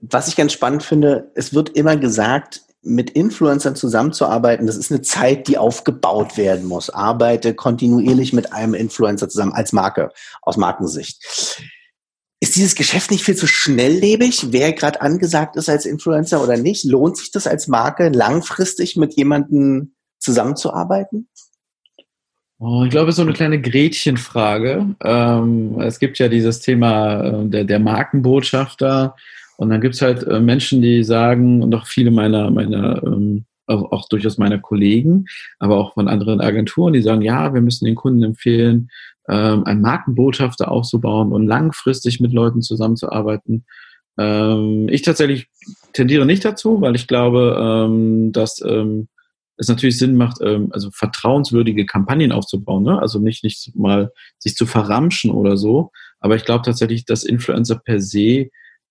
[0.00, 5.02] was ich ganz spannend finde, es wird immer gesagt, mit Influencern zusammenzuarbeiten, das ist eine
[5.02, 6.90] Zeit, die aufgebaut werden muss.
[6.90, 10.10] Arbeite kontinuierlich mit einem Influencer zusammen als Marke,
[10.42, 11.22] aus Markensicht.
[12.40, 16.84] Ist dieses Geschäft nicht viel zu schnelllebig, wer gerade angesagt ist als Influencer oder nicht?
[16.84, 21.28] Lohnt sich das als Marke langfristig mit jemandem zusammenzuarbeiten?
[22.60, 24.96] Oh, ich glaube, es ist so eine kleine Gretchenfrage.
[25.02, 29.14] Ähm, es gibt ja dieses Thema äh, der, der Markenbotschafter.
[29.58, 33.90] Und dann gibt's halt äh, Menschen, die sagen, und auch viele meiner, meiner ähm, auch,
[33.90, 35.26] auch durchaus meiner Kollegen,
[35.58, 38.88] aber auch von anderen Agenturen, die sagen, ja, wir müssen den Kunden empfehlen,
[39.28, 43.66] ähm, einen Markenbotschafter aufzubauen und langfristig mit Leuten zusammenzuarbeiten.
[44.16, 45.48] Ähm, ich tatsächlich
[45.92, 49.08] tendiere nicht dazu, weil ich glaube, ähm, dass ähm,
[49.56, 53.02] es natürlich Sinn macht, ähm, also vertrauenswürdige Kampagnen aufzubauen, ne?
[53.02, 55.90] also nicht, nicht mal sich zu verramschen oder so.
[56.20, 58.50] Aber ich glaube tatsächlich, dass Influencer per se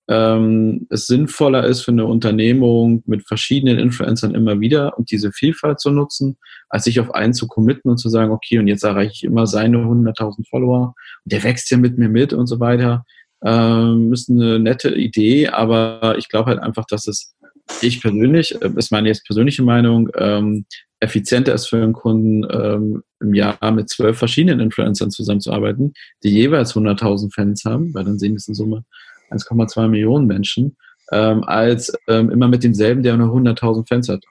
[0.10, 5.80] ähm, es sinnvoller ist für eine Unternehmung mit verschiedenen Influencern immer wieder und diese Vielfalt
[5.80, 6.38] zu nutzen,
[6.70, 9.48] als sich auf einen zu committen und zu sagen, okay, und jetzt erreiche ich immer
[9.48, 10.96] seine 100.000 Follower
[11.26, 13.06] und der wächst ja mit mir mit und so weiter.
[13.44, 17.36] Ähm, ist eine nette Idee, aber ich glaube halt einfach, dass es
[17.82, 20.66] ich persönlich, äh, ist meine jetzt persönliche Meinung, ähm,
[21.00, 25.94] effizienter ist für einen Kunden, ähm, im Jahr mit zwölf verschiedenen Influencern zusammenzuarbeiten,
[26.24, 28.84] die jeweils 100.000 Fans haben, weil dann sehen das in Summe
[29.32, 30.78] 1,2 Millionen Menschen,
[31.12, 34.24] ähm, als ähm, immer mit demselben, der nur 100.000 Fans hat.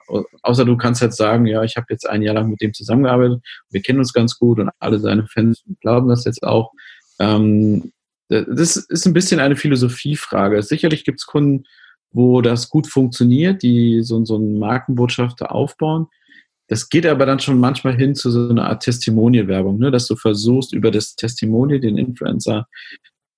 [0.43, 3.41] Außer du kannst jetzt sagen, ja, ich habe jetzt ein Jahr lang mit dem zusammengearbeitet,
[3.69, 6.71] wir kennen uns ganz gut und alle seine Fans glauben das jetzt auch.
[7.19, 7.91] Ähm,
[8.29, 10.61] das ist ein bisschen eine Philosophiefrage.
[10.61, 11.63] Sicherlich gibt es Kunden,
[12.11, 16.07] wo das gut funktioniert, die so, so einen Markenbotschafter aufbauen.
[16.67, 19.91] Das geht aber dann schon manchmal hin zu so einer Art Testimonial-Werbung, ne?
[19.91, 22.67] dass du versuchst, über das Testimonial den Influencer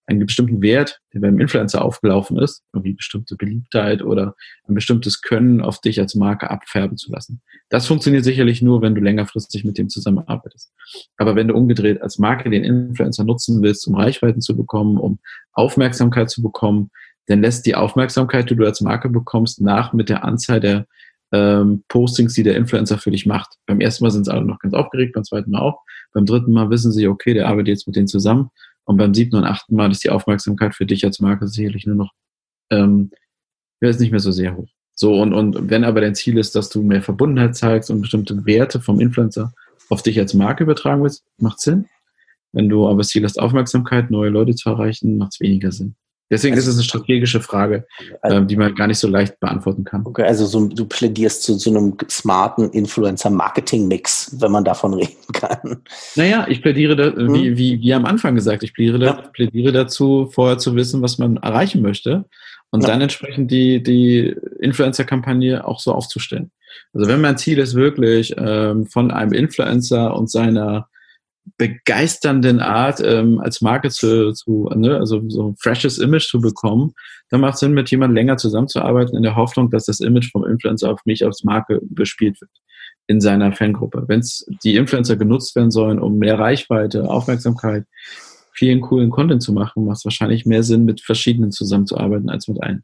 [0.09, 4.35] einen bestimmten Wert, der beim Influencer aufgelaufen ist, irgendwie bestimmte Beliebtheit oder
[4.67, 7.41] ein bestimmtes Können auf dich als Marke abfärben zu lassen.
[7.69, 10.73] Das funktioniert sicherlich nur, wenn du längerfristig mit dem zusammenarbeitest.
[11.17, 15.19] Aber wenn du umgedreht als Marke den Influencer nutzen willst, um Reichweiten zu bekommen, um
[15.53, 16.89] Aufmerksamkeit zu bekommen,
[17.27, 20.87] dann lässt die Aufmerksamkeit, die du als Marke bekommst, nach mit der Anzahl der
[21.31, 23.57] ähm, Postings, die der Influencer für dich macht.
[23.67, 25.83] Beim ersten Mal sind sie alle noch ganz aufgeregt, beim zweiten Mal auch.
[26.11, 28.49] Beim dritten Mal wissen sie, okay, der arbeitet jetzt mit denen zusammen
[28.89, 31.95] und beim siebten und achten Mal ist die Aufmerksamkeit für dich als Marke sicherlich nur
[31.95, 32.11] noch,
[32.71, 33.11] ähm,
[33.81, 34.67] ja, ist nicht mehr so sehr hoch.
[34.95, 38.47] So, und, und wenn aber dein Ziel ist, dass du mehr Verbundenheit zeigst und bestimmte
[38.47, 39.53] Werte vom Influencer
[39.89, 41.85] auf dich als Marke übertragen willst, macht Sinn.
[42.51, 45.93] Wenn du aber das Ziel hast, Aufmerksamkeit, neue Leute zu erreichen, macht es weniger Sinn.
[46.29, 47.87] Deswegen also, ist es eine strategische Frage,
[48.21, 50.05] also, ähm, die man gar nicht so leicht beantworten kann.
[50.05, 55.81] Okay, also so, du plädierst zu, zu einem smarten Influencer-Marketing-Mix, wenn man davon reden kann.
[56.15, 57.33] Naja, ich plädiere, da, hm.
[57.33, 59.13] wie, wie, wie am Anfang gesagt, ich plädiere, ja.
[59.13, 62.25] plädiere dazu, vorher zu wissen, was man erreichen möchte
[62.69, 62.89] und ja.
[62.89, 66.51] dann entsprechend die, die Influencer-Kampagne auch so aufzustellen.
[66.93, 70.88] Also wenn mein Ziel ist wirklich ähm, von einem Influencer und seiner
[71.57, 76.93] begeisternden Art ähm, als Marke zu, zu ne, also so ein freshes Image zu bekommen,
[77.29, 80.45] dann macht es Sinn, mit jemandem länger zusammenzuarbeiten, in der Hoffnung, dass das Image vom
[80.45, 82.51] Influencer auf mich als Marke bespielt wird
[83.07, 84.05] in seiner Fangruppe.
[84.07, 84.23] Wenn
[84.63, 87.85] die Influencer genutzt werden sollen, um mehr Reichweite, Aufmerksamkeit,
[88.53, 92.61] vielen coolen Content zu machen, macht es wahrscheinlich mehr Sinn, mit verschiedenen zusammenzuarbeiten als mit
[92.61, 92.83] einem.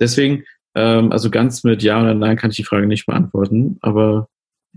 [0.00, 0.44] Deswegen,
[0.74, 4.28] ähm, also ganz mit Ja oder Nein kann ich die Frage nicht beantworten, aber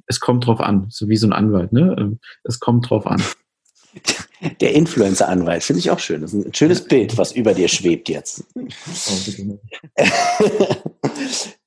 [0.08, 1.96] es kommt drauf an, so wie so ein Anwalt, ne?
[1.98, 3.22] Ähm, es kommt drauf an.
[4.62, 6.22] Der Influencer-Anwalt, finde ich auch schön.
[6.22, 8.44] Das ist ein schönes Bild, was über dir schwebt jetzt.
[8.56, 9.60] Oh,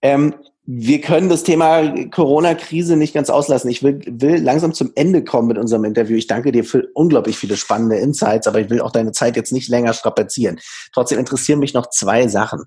[0.03, 0.35] ähm,
[0.67, 3.69] wir können das Thema Corona-Krise nicht ganz auslassen.
[3.69, 6.17] Ich will, will langsam zum Ende kommen mit unserem Interview.
[6.17, 9.53] Ich danke dir für unglaublich viele spannende Insights, aber ich will auch deine Zeit jetzt
[9.53, 10.59] nicht länger strapazieren.
[10.95, 12.65] Trotzdem interessieren mich noch zwei Sachen.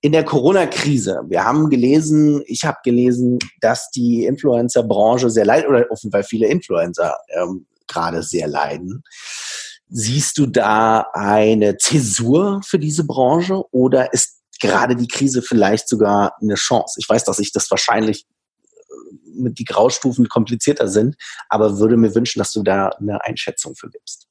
[0.00, 5.84] In der Corona-Krise, wir haben gelesen, ich habe gelesen, dass die Influencer-Branche sehr leid oder
[5.90, 9.02] offenbar viele Influencer ähm, gerade sehr leiden.
[9.90, 16.34] Siehst du da eine Zäsur für diese Branche oder ist gerade die Krise vielleicht sogar
[16.40, 16.98] eine Chance.
[17.00, 21.16] Ich weiß, dass ich das wahrscheinlich äh, mit die Graustufen komplizierter sind,
[21.48, 24.28] aber würde mir wünschen, dass du da eine Einschätzung für gibst.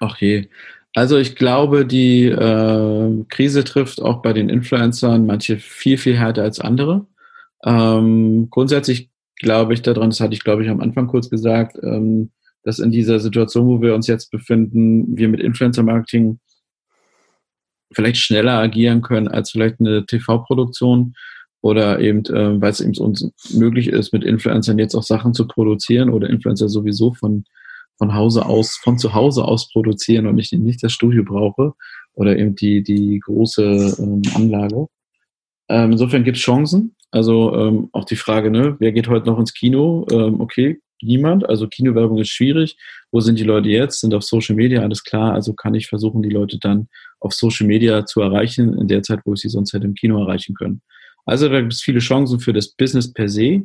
[0.00, 0.48] Ach je.
[0.94, 6.42] Also ich glaube, die äh, Krise trifft auch bei den Influencern manche viel, viel härter
[6.42, 7.06] als andere.
[7.64, 12.30] Ähm, grundsätzlich glaube ich daran, das hatte ich, glaube ich, am Anfang kurz gesagt, ähm,
[12.62, 16.38] dass in dieser Situation, wo wir uns jetzt befinden, wir mit Influencer-Marketing
[17.94, 21.14] vielleicht schneller agieren können als vielleicht eine TV-Produktion
[21.62, 25.46] oder eben, äh, weil es eben uns möglich ist, mit Influencern jetzt auch Sachen zu
[25.46, 27.44] produzieren oder Influencer sowieso von,
[27.96, 31.72] von Hause aus, von zu Hause aus produzieren und ich nicht das Studio brauche
[32.14, 34.88] oder eben die, die große ähm, Anlage.
[35.68, 36.96] Ähm, insofern gibt es Chancen.
[37.12, 40.06] Also ähm, auch die Frage, ne, wer geht heute noch ins Kino?
[40.10, 41.48] Ähm, okay, niemand.
[41.48, 42.76] Also Kinowerbung ist schwierig.
[43.10, 44.00] Wo sind die Leute jetzt?
[44.00, 45.32] Sind auf Social Media, alles klar.
[45.32, 46.88] Also kann ich versuchen, die Leute dann
[47.20, 50.20] auf Social Media zu erreichen, in der Zeit, wo ich sie sonst hätte im Kino
[50.20, 50.82] erreichen können.
[51.24, 53.62] Also da gibt es viele Chancen für das Business per se.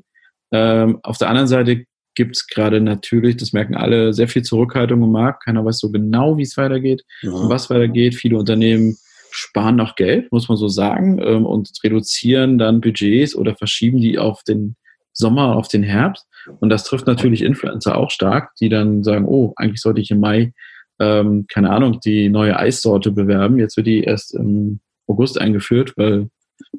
[0.52, 1.86] Ähm, auf der anderen Seite
[2.16, 5.46] gibt es gerade natürlich, das merken alle, sehr viel Zurückhaltung im Markt.
[5.46, 7.32] Keiner weiß so genau, wie es weitergeht ja.
[7.32, 8.16] und was weitergeht.
[8.16, 8.98] Viele Unternehmen
[9.32, 14.18] sparen noch Geld, muss man so sagen, ähm, und reduzieren dann Budgets oder verschieben die
[14.18, 14.76] auf den
[15.14, 16.27] Sommer, auf den Herbst.
[16.60, 20.20] Und das trifft natürlich Influencer auch stark, die dann sagen, oh, eigentlich sollte ich im
[20.20, 20.54] Mai,
[21.00, 23.60] ähm, keine Ahnung, die neue Eissorte bewerben.
[23.60, 26.30] Jetzt wird die erst im August eingeführt, weil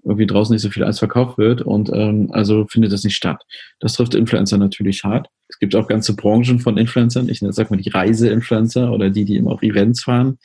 [0.05, 3.43] irgendwie draußen nicht so viel Eis verkauft wird und ähm, also findet das nicht statt.
[3.81, 5.29] Das trifft Influencer natürlich hart.
[5.49, 9.37] Es gibt auch ganze Branchen von Influencern, ich sag mal die Reise-Influencer oder die, die
[9.37, 10.39] immer auf Events fahren,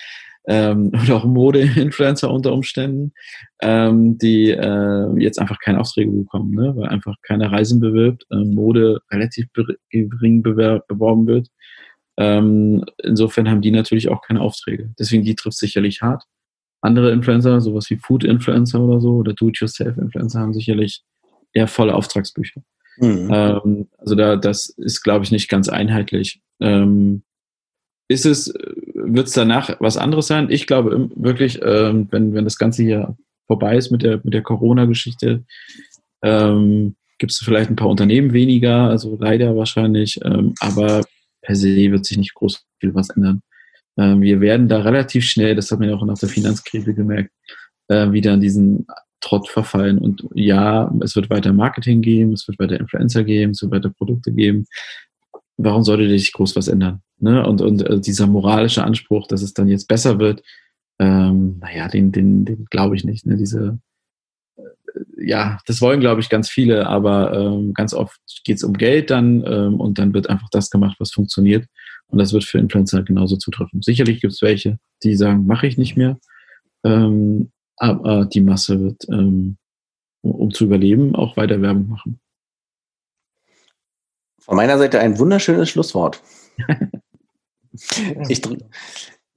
[0.47, 3.13] ähm, oder auch Mode-Influencer unter Umständen,
[3.61, 6.73] ähm, die äh, jetzt einfach keine Aufträge bekommen, ne?
[6.75, 9.47] weil einfach keine Reisen bewirbt, äh, Mode relativ
[9.89, 11.47] gering beworben wird.
[12.17, 14.93] Ähm, insofern haben die natürlich auch keine Aufträge.
[14.99, 16.23] Deswegen die trifft sicherlich hart.
[16.81, 21.03] Andere Influencer, sowas wie Food-Influencer oder so, oder Do-it-yourself-Influencer haben sicherlich
[21.53, 22.61] eher volle Auftragsbücher.
[22.97, 23.29] Mhm.
[23.31, 26.41] Ähm, also da, das ist, glaube ich, nicht ganz einheitlich.
[26.59, 27.23] Ähm,
[28.07, 28.53] ist es
[29.03, 30.49] wird es danach was anderes sein?
[30.49, 33.15] Ich glaube wirklich, ähm, wenn, wenn das Ganze hier
[33.47, 35.43] vorbei ist mit der, mit der Corona-Geschichte,
[36.23, 41.03] ähm, gibt es vielleicht ein paar Unternehmen weniger, also leider wahrscheinlich, ähm, aber
[41.41, 43.41] per se wird sich nicht groß viel was ändern.
[43.97, 47.31] Ähm, wir werden da relativ schnell, das hat man ja auch nach der Finanzkrise gemerkt,
[47.89, 48.87] äh, wieder in diesen
[49.19, 49.97] Trott verfallen.
[49.97, 53.89] Und ja, es wird weiter Marketing geben, es wird weiter Influencer geben, es wird weiter
[53.89, 54.65] Produkte geben.
[55.57, 57.01] Warum sollte sich groß was ändern?
[57.23, 57.45] Ne?
[57.47, 60.43] Und, und äh, dieser moralische Anspruch, dass es dann jetzt besser wird,
[60.99, 63.25] ähm, naja, den, den, den glaube ich nicht.
[63.25, 63.37] Ne?
[63.37, 63.79] Diese,
[64.57, 64.61] äh,
[65.17, 69.09] ja, das wollen, glaube ich, ganz viele, aber ähm, ganz oft geht es um Geld
[69.09, 71.65] dann ähm, und dann wird einfach das gemacht, was funktioniert.
[72.07, 73.81] Und das wird für Influencer genauso zutreffen.
[73.81, 76.19] Sicherlich gibt es welche, die sagen, mache ich nicht mehr.
[76.83, 79.57] Ähm, aber die Masse wird, ähm,
[80.21, 82.19] um zu überleben, auch weiter Werbung machen.
[84.39, 86.21] Von meiner Seite ein wunderschönes Schlusswort.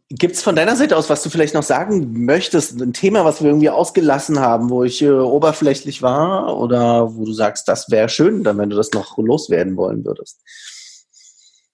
[0.08, 3.42] Gibt es von deiner Seite aus, was du vielleicht noch sagen möchtest, ein Thema, was
[3.42, 8.08] wir irgendwie ausgelassen haben, wo ich äh, oberflächlich war oder wo du sagst, das wäre
[8.08, 10.40] schön, dann wenn du das noch loswerden wollen würdest?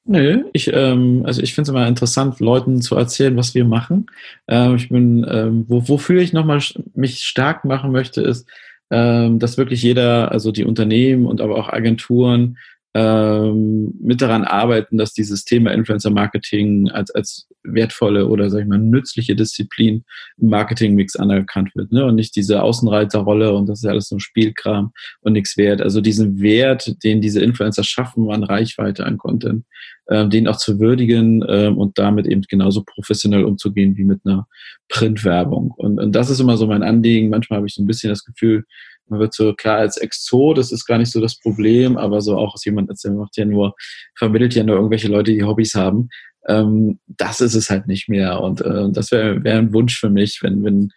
[0.04, 4.06] Nö, ich, ähm, also ich finde es immer interessant, Leuten zu erzählen, was wir machen.
[4.48, 6.60] Ähm, ich bin, ähm, wo, wofür ich nochmal
[6.94, 8.48] mich stark machen möchte, ist,
[8.90, 12.56] ähm, dass wirklich jeder, also die Unternehmen und aber auch Agenturen,
[12.94, 18.66] ähm, mit daran arbeiten, dass dieses Thema Influencer Marketing als, als wertvolle oder sag ich
[18.66, 20.04] mal nützliche Disziplin
[20.36, 22.04] im Marketingmix anerkannt wird ne?
[22.04, 25.80] und nicht diese Außenreiterrolle und das ist alles so ein Spielkram und nichts wert.
[25.80, 29.64] Also diesen Wert, den diese Influencer schaffen an Reichweite, an Content,
[30.10, 34.46] ähm, den auch zu würdigen ähm, und damit eben genauso professionell umzugehen wie mit einer
[34.88, 35.70] Printwerbung.
[35.70, 37.30] Und, und das ist immer so mein Anliegen.
[37.30, 38.64] Manchmal habe ich so ein bisschen das Gefühl,
[39.12, 42.36] man wird so klar als Exot, das ist gar nicht so das Problem, aber so
[42.36, 43.74] auch als jemand, der macht ja nur,
[44.16, 46.08] vermittelt ja nur irgendwelche Leute, die Hobbys haben.
[46.48, 48.40] Ähm, das ist es halt nicht mehr.
[48.40, 50.90] Und äh, das wäre wär ein Wunsch für mich, wenn, wenn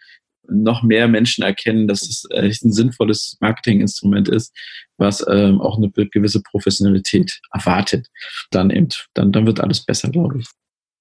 [0.48, 4.56] noch mehr Menschen erkennen, dass es echt ein sinnvolles Marketinginstrument ist,
[4.96, 8.08] was ähm, auch eine gewisse Professionalität erwartet.
[8.50, 10.46] Dann eben, dann, dann wird alles besser, glaube ich.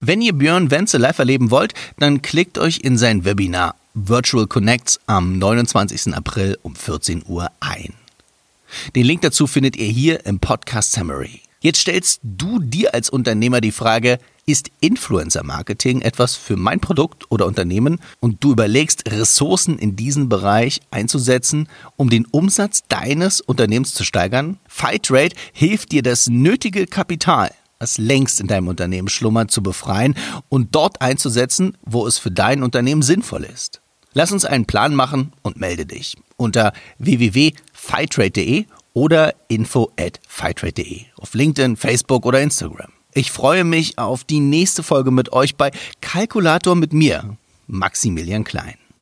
[0.01, 4.99] Wenn ihr Björn Wenzel live erleben wollt, dann klickt euch in sein Webinar Virtual Connects
[5.07, 6.13] am 29.
[6.13, 7.93] April um 14 Uhr ein.
[8.93, 11.41] Den Link dazu findet ihr hier im Podcast Summary.
[11.61, 17.31] Jetzt stellst du dir als Unternehmer die Frage, ist Influencer Marketing etwas für mein Produkt
[17.31, 23.93] oder Unternehmen und du überlegst, Ressourcen in diesen Bereich einzusetzen, um den Umsatz deines Unternehmens
[23.93, 24.59] zu steigern?
[24.67, 30.15] Fightrate hilft dir das nötige Kapital was längst in deinem Unternehmen schlummert, zu befreien
[30.49, 33.81] und dort einzusetzen, wo es für dein Unternehmen sinnvoll ist.
[34.13, 41.33] Lass uns einen Plan machen und melde dich unter www.fightrate.de oder info at fightrate.de auf
[41.33, 42.91] LinkedIn, Facebook oder Instagram.
[43.13, 45.71] Ich freue mich auf die nächste Folge mit euch bei
[46.01, 48.75] Kalkulator mit mir, Maximilian Klein.